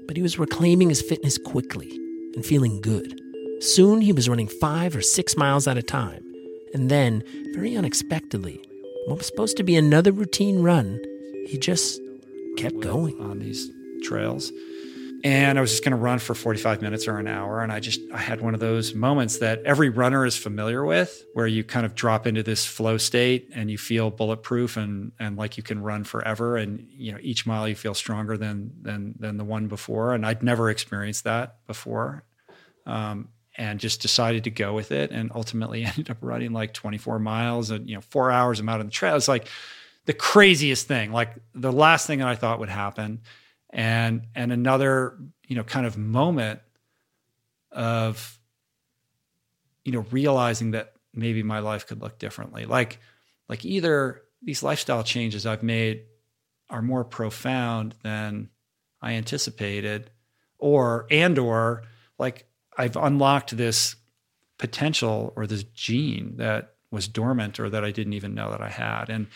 [0.07, 1.91] but he was reclaiming his fitness quickly
[2.35, 3.21] and feeling good.
[3.61, 6.25] Soon he was running five or six miles at a time,
[6.75, 7.23] and then,
[7.55, 8.61] very unexpectedly,
[9.07, 11.01] what was supposed to be another routine run,
[11.47, 12.01] he just
[12.57, 13.21] kept going.
[13.21, 13.71] On these
[14.03, 14.53] trails
[15.25, 17.61] and I was just going to run for 45 minutes or an hour.
[17.61, 21.25] And I just, I had one of those moments that every runner is familiar with,
[21.35, 25.37] where you kind of drop into this flow state and you feel bulletproof and and
[25.37, 26.57] like you can run forever.
[26.57, 30.13] And you know, each mile you feel stronger than than than the one before.
[30.13, 32.25] And I'd never experienced that before,
[32.87, 35.13] um, and just decided to go with it.
[35.13, 38.59] And ultimately ended up running like 24 miles and you know four hours.
[38.59, 39.15] I'm out on the trail.
[39.15, 39.47] It's like
[40.07, 41.13] the craziest thing.
[41.13, 43.21] Like the last thing that I thought would happen
[43.73, 45.19] and and another
[45.49, 46.61] you know kind of moment
[47.71, 48.39] of
[49.85, 52.65] you know realizing that maybe my life could look differently.
[52.65, 52.99] Like
[53.49, 56.05] like either these lifestyle changes i've made
[56.71, 58.49] are more profound than
[59.01, 60.11] i anticipated
[60.59, 61.85] or and or
[62.19, 62.47] like
[62.77, 63.97] i've unlocked this
[64.59, 68.69] potential or this gene that was dormant or that i didn't even know that i
[68.69, 69.11] had.
[69.11, 69.27] And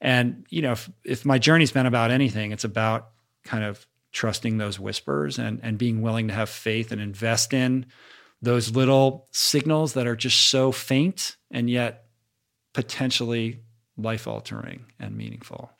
[0.00, 3.08] and you know if, if my journey's been about anything it's about
[3.46, 7.86] kind of trusting those whispers and, and being willing to have faith and invest in
[8.42, 12.06] those little signals that are just so faint and yet
[12.72, 13.60] potentially
[13.96, 15.70] life altering and meaningful.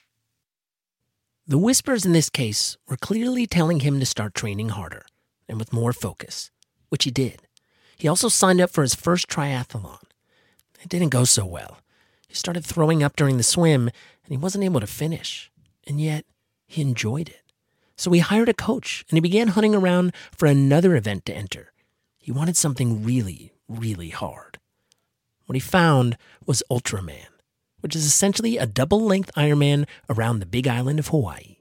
[1.46, 5.06] The whispers in this case were clearly telling him to start training harder
[5.48, 6.50] and with more focus,
[6.88, 7.42] which he did.
[7.96, 10.02] He also signed up for his first triathlon.
[10.82, 11.78] It didn't go so well.
[12.26, 15.50] He started throwing up during the swim and he wasn't able to finish.
[15.86, 16.24] And yet,
[16.66, 17.45] he enjoyed it.
[17.96, 21.72] So he hired a coach and he began hunting around for another event to enter.
[22.18, 24.58] He wanted something really, really hard.
[25.46, 27.28] What he found was Ultraman,
[27.80, 31.56] which is essentially a double length Ironman around the big island of Hawaii.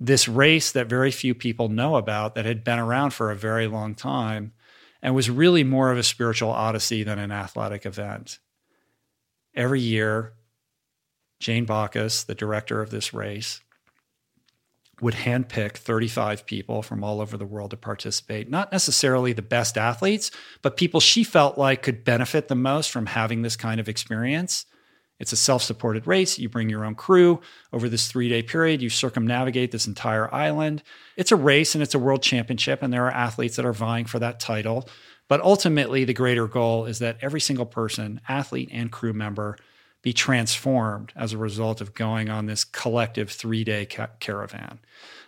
[0.00, 3.66] This race that very few people know about that had been around for a very
[3.66, 4.52] long time
[5.02, 8.38] and was really more of a spiritual odyssey than an athletic event.
[9.54, 10.32] Every year,
[11.40, 13.60] Jane Bockus, the director of this race,
[15.00, 18.48] would handpick 35 people from all over the world to participate.
[18.48, 20.30] Not necessarily the best athletes,
[20.62, 24.66] but people she felt like could benefit the most from having this kind of experience.
[25.20, 26.38] It's a self supported race.
[26.38, 27.40] You bring your own crew
[27.72, 28.82] over this three day period.
[28.82, 30.82] You circumnavigate this entire island.
[31.16, 34.06] It's a race and it's a world championship, and there are athletes that are vying
[34.06, 34.88] for that title.
[35.28, 39.56] But ultimately, the greater goal is that every single person, athlete and crew member,
[40.04, 44.78] be transformed as a result of going on this collective three day ca- caravan.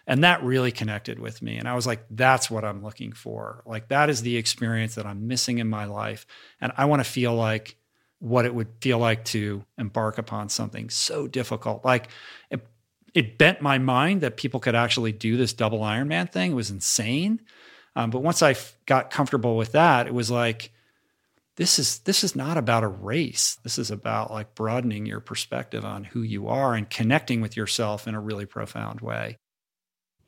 [0.06, 1.56] And that really connected with me.
[1.56, 3.62] And I was like, that's what I'm looking for.
[3.64, 6.26] Like, that is the experience that I'm missing in my life.
[6.60, 7.76] And I want to feel like
[8.18, 11.82] what it would feel like to embark upon something so difficult.
[11.82, 12.08] Like,
[12.50, 12.64] it,
[13.14, 16.52] it bent my mind that people could actually do this double Ironman thing.
[16.52, 17.40] It was insane.
[17.96, 20.70] Um, but once I f- got comfortable with that, it was like,
[21.56, 23.58] this is this is not about a race.
[23.62, 28.06] This is about like broadening your perspective on who you are and connecting with yourself
[28.06, 29.38] in a really profound way.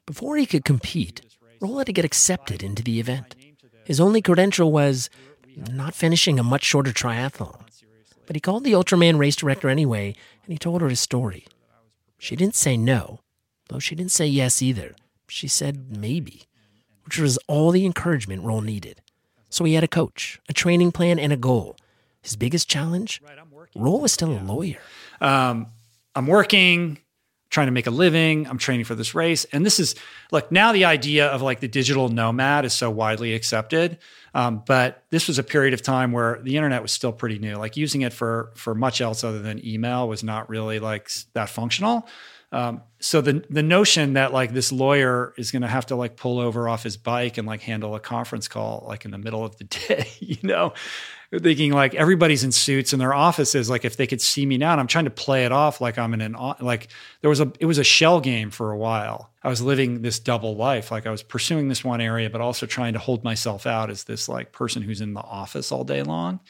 [0.06, 1.20] Before he could compete,
[1.60, 3.36] Roll had to get accepted into the event.
[3.84, 5.10] His only credential was
[5.54, 7.60] not finishing a much shorter triathlon.
[8.26, 10.14] But he called the Ultraman race director anyway,
[10.44, 11.46] and he told her his story.
[12.18, 13.20] She didn't say no,
[13.68, 14.94] though she didn't say yes either.
[15.28, 16.44] She said maybe,
[17.04, 19.02] which was all the encouragement Roll needed.
[19.50, 21.76] So he had a coach, a training plan, and a goal.
[22.22, 23.22] His biggest challenge?
[23.24, 23.80] Right, I'm working.
[23.82, 24.78] Roll was still a lawyer.
[25.20, 25.68] Um,
[26.14, 26.98] I'm working.
[27.50, 28.46] trying to make a living.
[28.46, 29.46] I'm training for this race.
[29.52, 29.94] And this is,
[30.30, 33.98] look, now the idea of like the digital nomad is so widely accepted.
[34.34, 37.56] Um, but this was a period of time where the internet was still pretty new.
[37.56, 41.48] Like using it for for much else other than email was not really like that
[41.48, 42.06] functional.
[42.50, 46.16] Um, so the the notion that like this lawyer is going to have to like
[46.16, 49.44] pull over off his bike and like handle a conference call like in the middle
[49.44, 50.72] of the day, you know,
[51.36, 53.68] thinking like everybody's in suits in their offices.
[53.68, 55.98] Like if they could see me now, and I'm trying to play it off like
[55.98, 56.88] I'm in an like
[57.20, 59.30] there was a it was a shell game for a while.
[59.42, 60.90] I was living this double life.
[60.90, 64.04] Like I was pursuing this one area, but also trying to hold myself out as
[64.04, 66.40] this like person who's in the office all day long.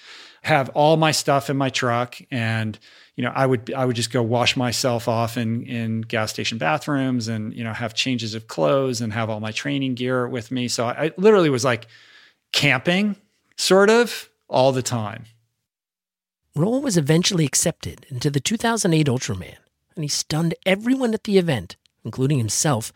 [0.43, 2.79] Have all my stuff in my truck and
[3.19, 6.57] you know, I would I would just go wash myself off in in gas station
[6.57, 10.53] bathrooms and you know have changes of clothes and have all my training gear with
[10.53, 10.69] me.
[10.69, 11.89] So I, I literally was like
[12.53, 13.17] camping,
[13.57, 15.25] sort of, all the time.
[16.55, 19.57] Roll was eventually accepted into the 2008 Ultraman,
[19.97, 22.93] and he stunned everyone at the event, including himself,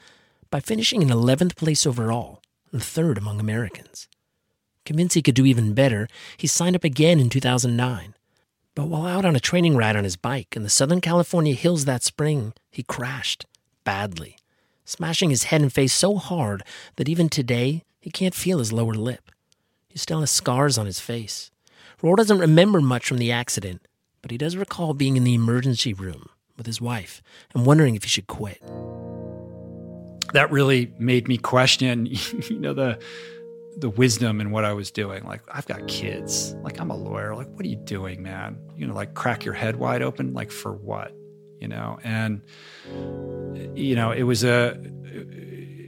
[0.50, 4.06] by finishing in 11th place overall, and third among Americans.
[4.86, 6.06] Convinced he could do even better,
[6.36, 8.14] he signed up again in 2009
[8.74, 11.84] but while out on a training ride on his bike in the Southern California hills
[11.84, 13.44] that spring, he crashed
[13.84, 14.36] badly,
[14.84, 16.62] smashing his head and face so hard
[16.96, 19.30] that even today he can't feel his lower lip.
[19.88, 21.50] He still has scars on his face.
[22.00, 23.86] Roll doesn't remember much from the accident,
[24.22, 27.22] but he does recall being in the emergency room with his wife
[27.54, 28.60] and wondering if he should quit.
[30.32, 32.06] That really made me question,
[32.48, 32.98] you know, the
[33.76, 35.24] the wisdom in what I was doing.
[35.24, 36.54] Like, I've got kids.
[36.62, 37.34] Like, I'm a lawyer.
[37.34, 38.58] Like, what are you doing, man?
[38.76, 40.34] You know, like crack your head wide open.
[40.34, 41.12] Like, for what?
[41.60, 42.42] You know, and
[43.76, 44.76] you know, it was a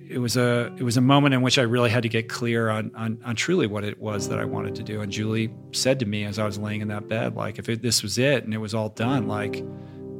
[0.09, 2.71] it was a it was a moment in which I really had to get clear
[2.71, 5.01] on on, on truly what it was that I wanted to do.
[5.01, 7.83] And Julie said to me as I was laying in that bed, like, if it,
[7.83, 9.65] this was it and it was all done, like,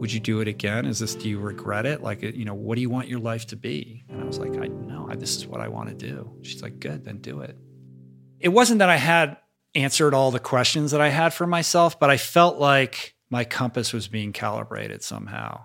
[0.05, 0.85] would you do it again?
[0.85, 2.03] Is this do you regret it?
[2.03, 4.05] Like, you know, what do you want your life to be?
[4.11, 6.31] And I was like, I know, this is what I want to do.
[6.43, 7.57] She's like, good, then do it.
[8.39, 9.39] It wasn't that I had
[9.75, 13.95] answered all the questions that I had for myself, but I felt like my compass
[13.95, 15.65] was being calibrated somehow.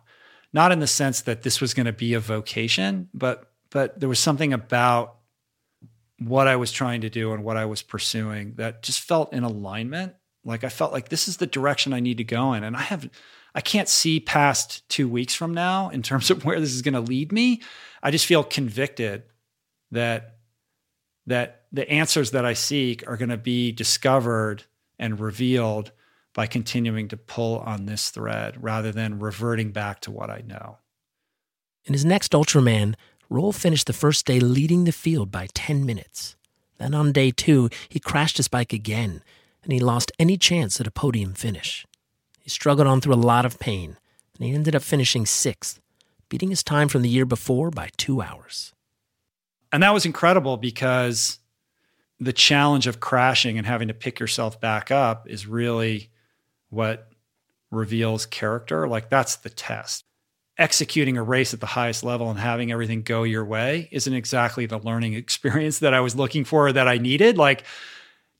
[0.54, 4.08] Not in the sense that this was going to be a vocation, but but there
[4.08, 5.18] was something about
[6.18, 9.44] what I was trying to do and what I was pursuing that just felt in
[9.44, 10.14] alignment.
[10.46, 12.64] Like I felt like this is the direction I need to go in.
[12.64, 13.10] And I have
[13.56, 16.94] I can't see past two weeks from now in terms of where this is going
[16.94, 17.62] to lead me.
[18.02, 19.24] I just feel convicted
[19.92, 20.36] that
[21.26, 24.64] that the answers that I seek are going to be discovered
[24.98, 25.92] and revealed
[26.34, 30.78] by continuing to pull on this thread rather than reverting back to what I know.
[31.86, 32.96] In his next Ultraman,
[33.30, 36.36] Roll finished the first day leading the field by 10 minutes.
[36.78, 39.22] Then on day two, he crashed his bike again,
[39.64, 41.86] and he lost any chance at a podium finish.
[42.50, 43.96] He struggled on through a lot of pain,
[44.34, 45.80] and he ended up finishing sixth,
[46.30, 48.74] beating his time from the year before by two hours.
[49.72, 51.38] And that was incredible because
[52.20, 56.10] the challenge of crashing and having to pick yourself back up is really
[56.72, 57.12] what
[57.70, 58.88] reveals character.
[58.88, 60.06] Like, that's the test.
[60.58, 64.66] Executing a race at the highest level and having everything go your way isn't exactly
[64.66, 67.38] the learning experience that I was looking for or that I needed.
[67.38, 67.64] Like,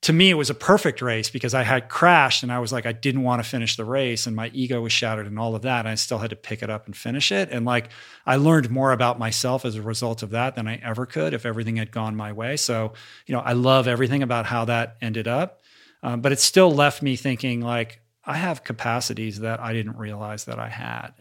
[0.02, 2.86] to me, it was a perfect race because I had crashed and I was like,
[2.86, 5.64] I didn't want to finish the race and my ego was shattered and all of
[5.64, 5.80] that.
[5.80, 7.50] And I still had to pick it up and finish it.
[7.52, 7.90] And like,
[8.26, 11.46] I learned more about myself as a result of that than I ever could if
[11.46, 12.56] everything had gone my way.
[12.56, 12.94] So,
[13.26, 15.60] you know, I love everything about how that ended up.
[16.02, 20.46] Um, but it still left me thinking, like, I have capacities that I didn't realize
[20.46, 21.12] that I had.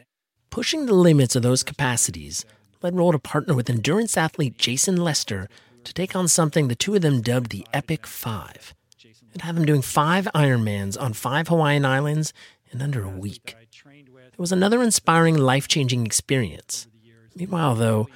[0.51, 2.45] Pushing the limits of those capacities
[2.81, 5.49] led Roll to partner with endurance athlete Jason Lester
[5.89, 8.75] to take on something the two of them dubbed the Epic Five.
[9.33, 12.33] and have them doing five Ironmans on five Hawaiian islands
[12.71, 13.57] in under a week.
[13.87, 16.87] It was another inspiring, life changing experience.
[17.35, 18.09] Meanwhile, though,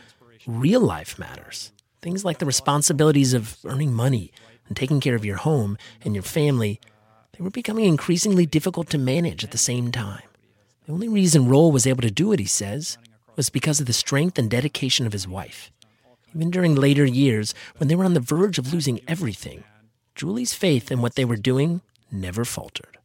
[0.47, 1.73] real life matters.
[2.03, 4.33] Things like the responsibilities of earning money
[4.69, 6.79] and taking care of your home and your family,
[7.37, 10.23] they were becoming increasingly difficult to manage at the same time.
[10.87, 12.99] The only reason Roll was able to do it, he says,
[13.37, 15.71] was because of the strength and dedication of his wife.
[16.35, 19.65] Even during later years, when they were on the verge of losing everything,
[20.15, 21.81] Julie's faith in what they were doing
[22.11, 22.99] never faltered.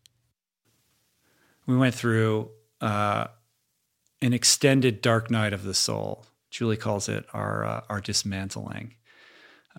[1.66, 3.28] We went through uh,
[4.22, 6.26] an extended dark night of the soul.
[6.50, 8.96] Julie calls it our uh, our dismantling.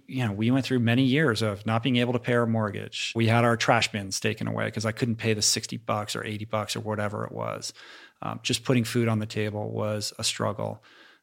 [0.06, 3.12] You know, we went through many years of not being able to pay our mortgage.
[3.16, 6.24] We had our trash bins taken away because I couldn't pay the sixty bucks or
[6.24, 7.72] eighty bucks or whatever it was.
[8.22, 10.82] Um, just putting food on the table was a struggle.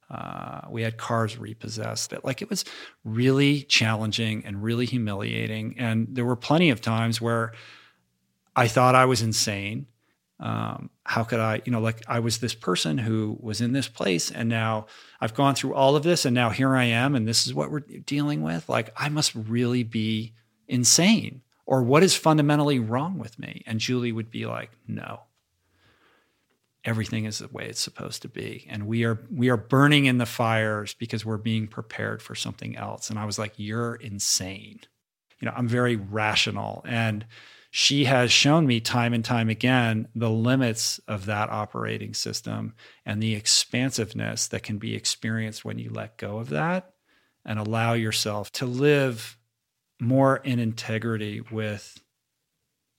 [0.09, 2.13] Uh, we had cars repossessed.
[2.23, 2.65] Like it was
[3.03, 5.75] really challenging and really humiliating.
[5.77, 7.53] And there were plenty of times where
[8.55, 9.87] I thought I was insane
[10.39, 13.87] Um, how could I, you know, like I was this person who was in this
[13.87, 14.87] place and now
[15.21, 17.71] I've gone through all of this and now here I am and this is what
[17.71, 18.67] we're dealing with.
[18.67, 20.33] Like I must really be
[20.67, 23.63] insane or what is fundamentally wrong with me?
[23.65, 25.21] And Julie would be like, no,
[26.85, 28.65] everything is the way it's supposed to be.
[28.69, 32.77] And we are we are burning in the fires because we're being prepared for something
[32.77, 33.09] else.
[33.09, 34.79] And i was like you're insane.
[35.39, 36.83] You know i'm very rational.
[36.87, 37.25] And
[37.71, 42.73] she has shown me time and time again the limits of that operating system
[43.05, 46.93] and the expansiveness that can be experienced when you let go of that
[47.43, 49.37] and allow yourself to live
[49.99, 51.99] more in integrity with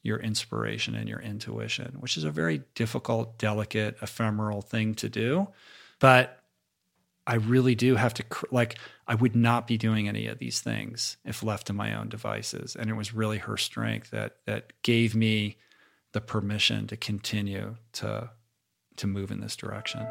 [0.06, 5.48] your inspiration and your intuition, which is a very difficult, delicate, ephemeral thing to do.
[5.98, 6.42] But
[7.26, 8.78] I really do have to, like,
[9.08, 12.76] I would not be doing any of these things if left to my own devices.
[12.76, 15.56] And it was really her strength that, that gave me
[16.12, 18.30] the permission to continue to,
[18.96, 20.06] to move in this direction.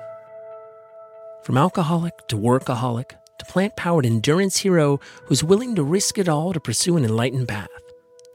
[1.44, 6.54] From alcoholic to workaholic to plant powered endurance hero who's willing to risk it all
[6.54, 7.70] to pursue an enlightened path.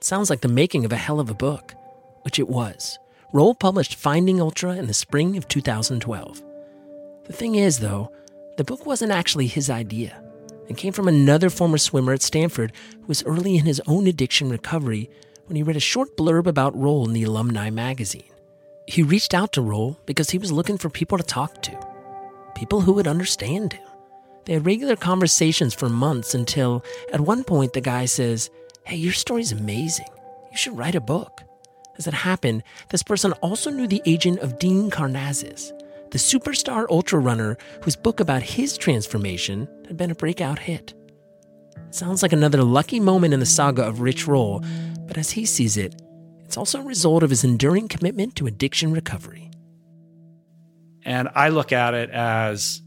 [0.03, 1.75] Sounds like the making of a hell of a book,
[2.23, 2.99] which it was.
[3.35, 6.43] Roll published Finding Ultra in the spring of 2012.
[7.25, 8.11] The thing is, though,
[8.57, 10.23] the book wasn't actually his idea.
[10.69, 14.49] It came from another former swimmer at Stanford who was early in his own addiction
[14.49, 15.11] recovery
[15.47, 18.25] when he read a short blurb about Roll in the alumni magazine.
[18.87, 21.79] He reached out to Roll because he was looking for people to talk to,
[22.55, 23.87] people who would understand him.
[24.47, 28.49] They had regular conversations for months until, at one point, the guy says,
[28.85, 30.09] Hey, your story's amazing.
[30.51, 31.43] You should write a book.
[31.99, 35.71] As it happened, this person also knew the agent of Dean Karnazes,
[36.11, 40.95] the superstar ultra runner whose book about his transformation had been a breakout hit.
[41.91, 44.65] sounds like another lucky moment in the saga of Rich Roll,
[45.07, 46.01] but as he sees it,
[46.45, 49.51] it's also a result of his enduring commitment to addiction recovery.
[51.05, 52.83] And I look at it as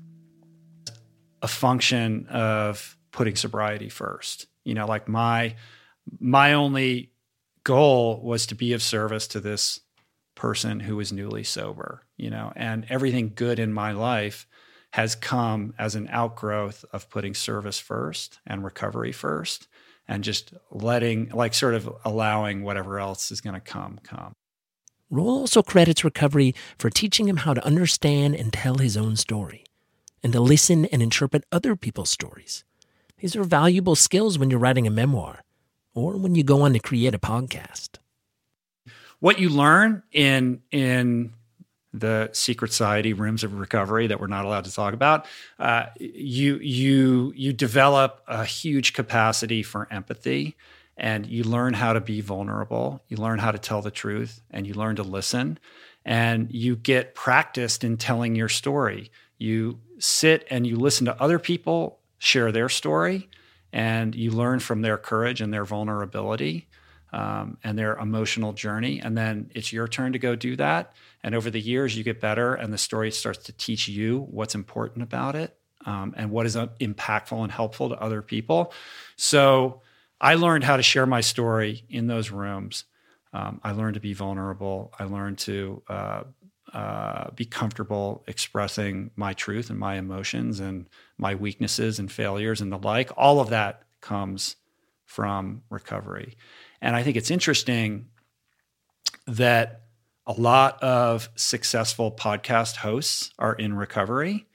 [1.41, 4.47] a function of putting sobriety first.
[4.63, 5.55] You know, like my
[6.19, 7.11] my only
[7.63, 9.79] goal was to be of service to this
[10.35, 14.47] person who was newly sober, you know, and everything good in my life
[14.91, 19.67] has come as an outgrowth of putting service first and recovery first
[20.07, 24.33] and just letting like sort of allowing whatever else is going to come come.
[25.09, 29.63] Roll also credits recovery for teaching him how to understand and tell his own story
[30.21, 32.63] and to listen and interpret other people's stories.
[33.17, 35.43] These are valuable skills when you're writing a memoir
[35.93, 37.97] or when you go on to create a podcast.
[39.19, 41.33] What you learn in in
[41.93, 45.25] the secret society rooms of recovery that we're not allowed to talk about,
[45.59, 50.55] uh, you you you develop a huge capacity for empathy,
[50.97, 53.01] and you learn how to be vulnerable.
[53.07, 55.59] You learn how to tell the truth, and you learn to listen,
[56.03, 59.11] and you get practiced in telling your story.
[59.37, 63.29] You sit and you listen to other people share their story
[63.73, 66.67] and you learn from their courage and their vulnerability
[67.11, 68.99] um, and their emotional journey.
[68.99, 70.93] And then it's your turn to go do that.
[71.23, 74.55] And over the years, you get better, and the story starts to teach you what's
[74.55, 78.71] important about it um, and what is uh, impactful and helpful to other people.
[79.15, 79.81] So
[80.21, 82.85] I learned how to share my story in those rooms.
[83.33, 84.93] Um, I learned to be vulnerable.
[84.99, 86.23] I learned to uh,
[86.73, 92.71] uh, be comfortable expressing my truth and my emotions and my weaknesses and failures and
[92.71, 93.11] the like.
[93.15, 94.55] All of that comes
[95.05, 96.35] from recovery.
[96.81, 98.07] And I think it's interesting
[99.27, 99.81] that
[100.25, 104.47] a lot of successful podcast hosts are in recovery.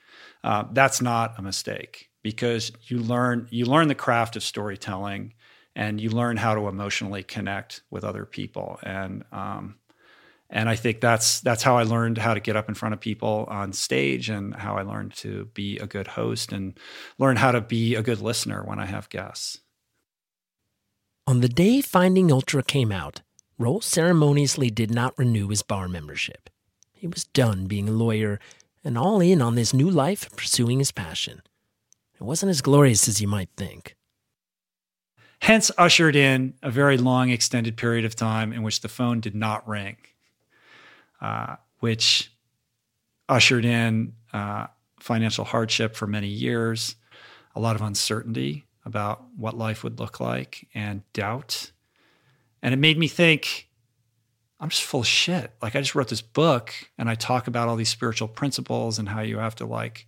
[0.42, 5.34] Uh, that's not a mistake because you learn you learn the craft of storytelling
[5.76, 9.76] and you learn how to emotionally connect with other people and um,
[10.50, 13.00] and I think that's that's how I learned how to get up in front of
[13.00, 16.78] people on stage and how I learned to be a good host and
[17.18, 19.60] learn how to be a good listener when I have guests.
[21.26, 23.20] On the day Finding Ultra came out,
[23.58, 26.48] Roll ceremoniously did not renew his bar membership.
[26.92, 28.40] He was done being a lawyer
[28.82, 31.42] and all in on this new life pursuing his passion.
[32.18, 33.96] It wasn't as glorious as you might think.
[35.42, 39.34] Hence, ushered in a very long, extended period of time in which the phone did
[39.34, 39.96] not ring
[41.20, 42.32] uh, which
[43.28, 44.66] ushered in uh,
[45.00, 46.96] financial hardship for many years,
[47.54, 51.72] a lot of uncertainty about what life would look like, and doubt.
[52.62, 53.68] And it made me think,
[54.58, 55.52] I'm just full of shit.
[55.62, 59.08] Like, I just wrote this book and I talk about all these spiritual principles and
[59.08, 60.06] how you have to like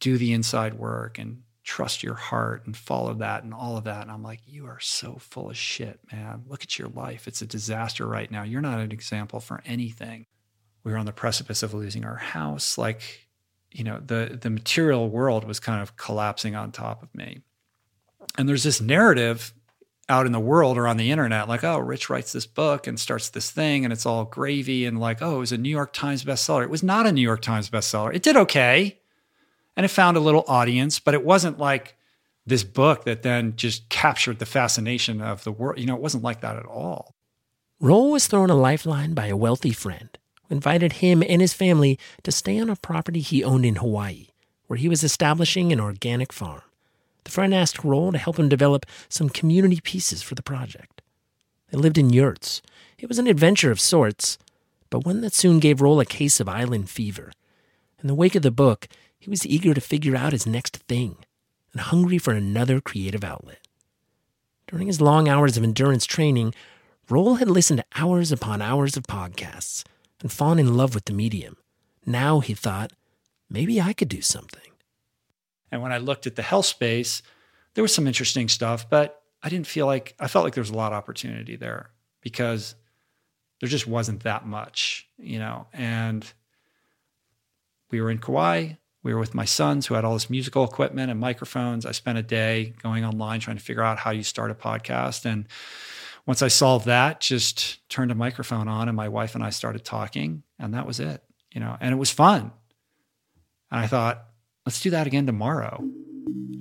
[0.00, 4.02] do the inside work and trust your heart and follow that and all of that.
[4.02, 6.42] And I'm like, you are so full of shit, man.
[6.48, 7.28] Look at your life.
[7.28, 8.42] It's a disaster right now.
[8.42, 10.26] You're not an example for anything.
[10.84, 12.76] we were on the precipice of losing our house.
[12.76, 13.28] Like,
[13.70, 17.42] you know, the the material world was kind of collapsing on top of me.
[18.36, 19.52] And there's this narrative
[20.08, 22.98] out in the world or on the internet, like, oh, Rich writes this book and
[22.98, 25.92] starts this thing and it's all gravy and like, oh, it was a New York
[25.92, 26.64] Times bestseller.
[26.64, 28.14] It was not a New York Times bestseller.
[28.14, 28.98] It did okay.
[29.76, 31.96] And it found a little audience, but it wasn't like
[32.46, 35.78] this book that then just captured the fascination of the world.
[35.78, 37.14] You know, it wasn't like that at all.
[37.80, 41.98] Roll was thrown a lifeline by a wealthy friend who invited him and his family
[42.22, 44.28] to stay on a property he owned in Hawaii,
[44.66, 46.62] where he was establishing an organic farm.
[47.24, 51.02] The friend asked Roll to help him develop some community pieces for the project.
[51.70, 52.62] They lived in yurts.
[52.98, 54.38] It was an adventure of sorts,
[54.90, 57.32] but one that soon gave Roll a case of island fever.
[58.00, 58.88] In the wake of the book,
[59.22, 61.16] he was eager to figure out his next thing
[61.70, 63.68] and hungry for another creative outlet.
[64.66, 66.52] During his long hours of endurance training,
[67.08, 69.84] Roll had listened to hours upon hours of podcasts
[70.20, 71.56] and fallen in love with the medium.
[72.04, 72.94] Now he thought,
[73.48, 74.72] maybe I could do something.
[75.70, 77.22] And when I looked at the health space,
[77.74, 80.70] there was some interesting stuff, but I didn't feel like I felt like there was
[80.70, 81.90] a lot of opportunity there
[82.22, 82.74] because
[83.60, 85.68] there just wasn't that much, you know.
[85.72, 86.26] And
[87.92, 88.72] we were in Kauai.
[89.02, 91.86] We were with my sons who had all this musical equipment and microphones.
[91.86, 95.24] I spent a day going online trying to figure out how you start a podcast.
[95.24, 95.46] And
[96.26, 99.84] once I solved that, just turned a microphone on and my wife and I started
[99.84, 101.22] talking, and that was it,
[101.52, 101.76] you know.
[101.80, 102.52] And it was fun.
[103.70, 104.26] And I thought,
[104.64, 105.84] Let's do that again tomorrow.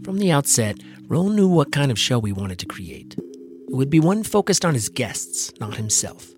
[0.04, 0.78] From the outset,
[1.08, 3.16] Roll knew what kind of show he wanted to create.
[3.16, 6.32] It would be one focused on his guests, not himself.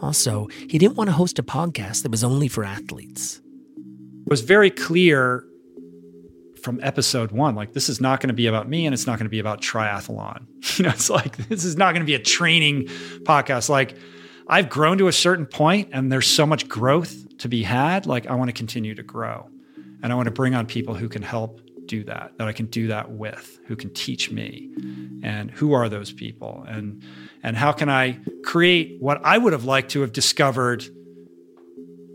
[0.00, 3.42] Also, he didn't want to host a podcast that was only for athletes.
[4.30, 5.44] It was very clear
[6.62, 9.18] from episode one like, this is not going to be about me and it's not
[9.18, 10.46] going to be about triathlon.
[10.78, 12.84] You know, it's like, this is not going to be a training
[13.24, 13.68] podcast.
[13.68, 13.96] Like,
[14.46, 18.06] I've grown to a certain point and there's so much growth to be had.
[18.06, 19.50] Like, I want to continue to grow.
[20.00, 22.66] And I want to bring on people who can help do that, that I can
[22.66, 24.70] do that with, who can teach me.
[25.24, 26.64] And who are those people?
[26.68, 27.02] And
[27.42, 30.84] and how can I create what I would have liked to have discovered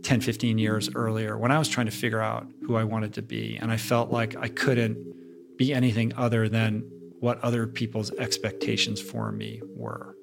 [0.06, 3.22] 10, 15 years earlier when I was trying to figure out who I wanted to
[3.22, 3.58] be.
[3.58, 6.90] And I felt like I couldn't be anything other than
[7.20, 10.16] what other people's expectations for me were.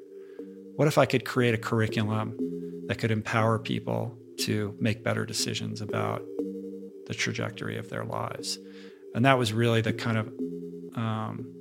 [0.76, 2.38] What if I could create a curriculum
[2.86, 6.22] that could empower people to make better decisions about
[7.06, 8.58] the trajectory of their lives.
[9.14, 10.28] And that was really the kind of
[10.94, 11.52] um,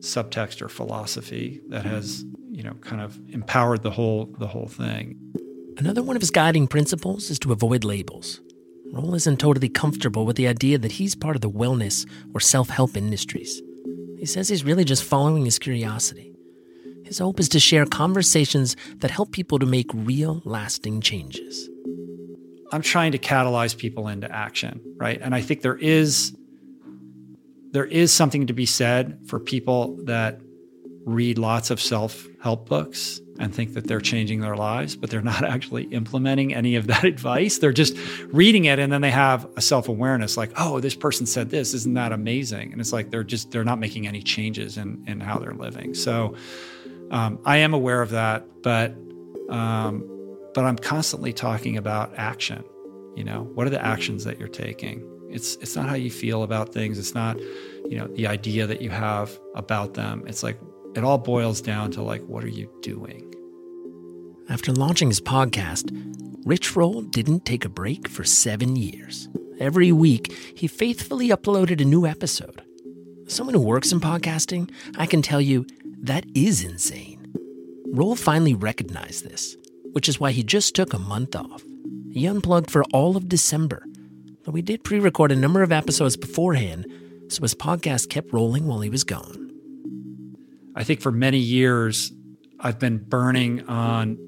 [0.00, 5.16] subtext or philosophy that has, you know, kind of empowered the whole the whole thing.
[5.78, 8.40] Another one of his guiding principles is to avoid labels.
[8.92, 12.04] Roll isn't totally comfortable with the idea that he's part of the wellness
[12.34, 13.62] or self help industries.
[14.18, 16.34] He says he's really just following his curiosity.
[17.04, 21.68] His hope is to share conversations that help people to make real, lasting changes.
[22.72, 25.20] I'm trying to catalyze people into action, right?
[25.22, 26.36] And I think there is
[27.70, 30.40] there is something to be said for people that
[31.08, 35.44] read lots of self-help books and think that they're changing their lives, but they're not
[35.54, 37.58] actually implementing any of that advice.
[37.58, 37.96] They're just
[38.26, 41.94] reading it and then they have a self-awareness like, oh, this person said this, isn't
[41.94, 42.72] that amazing?
[42.72, 45.94] And it's like they're just they're not making any changes in in how they're living.
[45.94, 46.34] So
[47.10, 48.94] um, I am aware of that, but
[49.48, 50.04] um,
[50.54, 52.64] but I'm constantly talking about action.
[53.16, 55.04] You know, what are the actions that you're taking?
[55.30, 56.98] It's it's not how you feel about things.
[56.98, 57.38] It's not,
[57.88, 60.24] you know, the idea that you have about them.
[60.26, 60.58] It's like
[60.98, 63.24] it all boils down to like what are you doing?
[64.50, 65.90] After launching his podcast,
[66.44, 69.28] Rich Roll didn't take a break for 7 years.
[69.58, 72.62] Every week, he faithfully uploaded a new episode.
[73.26, 75.66] Someone who works in podcasting, I can tell you
[76.02, 77.32] that is insane.
[77.92, 79.56] Roll finally recognized this
[79.92, 81.62] which is why he just took a month off.
[82.12, 83.84] He unplugged for all of December,
[84.44, 86.86] but we did pre record a number of episodes beforehand,
[87.28, 89.47] so his podcast kept rolling while he was gone.
[90.74, 92.12] I think for many years,
[92.60, 94.18] I've been burning on,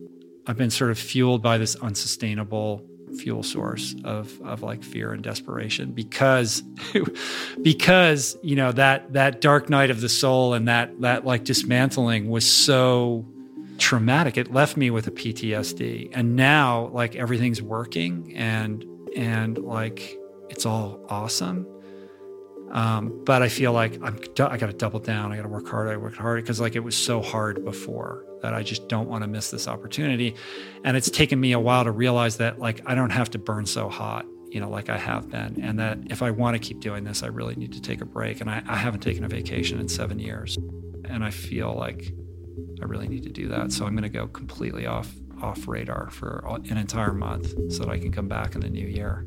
[0.47, 2.86] I've been sort of fueled by this unsustainable
[3.18, 6.62] fuel source of of like fear and desperation because
[7.62, 12.30] because you know that that dark night of the soul and that that like dismantling
[12.30, 13.26] was so
[13.80, 14.36] traumatic.
[14.36, 16.11] It left me with a PTSD.
[16.12, 18.84] And now like everything's working and
[19.16, 20.16] and like
[20.49, 21.66] it's all awesome.
[22.70, 25.32] Um, but I feel like I'm I got to double down.
[25.32, 25.88] I got to work hard.
[25.88, 29.22] I work hard because like it was so hard before that I just don't want
[29.22, 30.34] to miss this opportunity.
[30.84, 33.66] And it's taken me a while to realize that like I don't have to burn
[33.66, 36.80] so hot, you know, like I have been, and that if I want to keep
[36.80, 38.40] doing this, I really need to take a break.
[38.40, 40.56] And I, I haven't taken a vacation in seven years,
[41.04, 42.12] and I feel like
[42.80, 43.72] I really need to do that.
[43.72, 45.12] So I'm going to go completely off
[45.42, 48.86] off radar for an entire month so that I can come back in the new
[48.86, 49.26] year.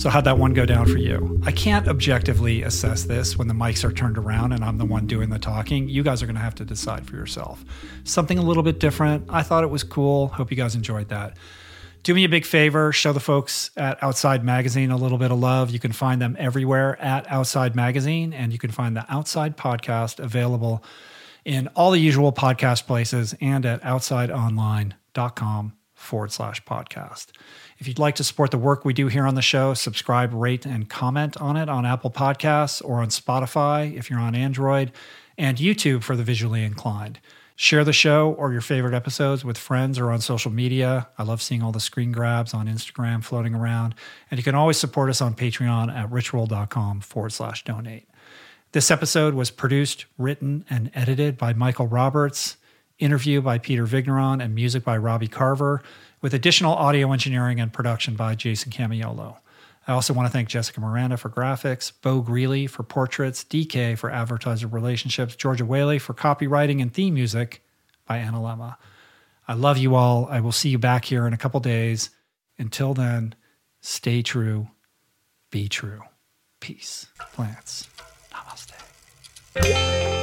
[0.00, 1.42] So, how'd that one go down for you?
[1.44, 5.06] I can't objectively assess this when the mics are turned around and I'm the one
[5.06, 5.90] doing the talking.
[5.90, 7.62] You guys are going to have to decide for yourself.
[8.04, 9.26] Something a little bit different.
[9.28, 10.28] I thought it was cool.
[10.28, 11.36] Hope you guys enjoyed that.
[12.02, 15.38] Do me a big favor, show the folks at Outside Magazine a little bit of
[15.38, 15.68] love.
[15.68, 20.18] You can find them everywhere at Outside Magazine, and you can find the Outside Podcast
[20.18, 20.82] available
[21.44, 27.32] in all the usual podcast places and at outsideonline.com forward slash podcast.
[27.80, 30.66] If you'd like to support the work we do here on the show, subscribe, rate,
[30.66, 34.92] and comment on it on Apple Podcasts or on Spotify if you're on Android,
[35.38, 37.20] and YouTube for the visually inclined.
[37.56, 41.08] Share the show or your favorite episodes with friends or on social media.
[41.16, 43.94] I love seeing all the screen grabs on Instagram floating around.
[44.30, 48.06] And you can always support us on Patreon at richroll.com forward slash donate.
[48.72, 52.58] This episode was produced, written, and edited by Michael Roberts,
[52.98, 55.82] interview by Peter Vigneron, and music by Robbie Carver
[56.20, 59.38] with additional audio engineering and production by Jason Camiolo.
[59.86, 64.10] I also want to thank Jessica Miranda for graphics, Bo Greeley for portraits, DK for
[64.10, 67.62] advertiser relationships, Georgia Whaley for copywriting and theme music
[68.06, 68.76] by Anna Lemma.
[69.48, 70.26] I love you all.
[70.30, 72.10] I will see you back here in a couple days.
[72.58, 73.34] Until then,
[73.80, 74.68] stay true,
[75.50, 76.02] be true.
[76.60, 77.06] Peace.
[77.32, 77.88] Plants.
[78.32, 80.19] Namaste.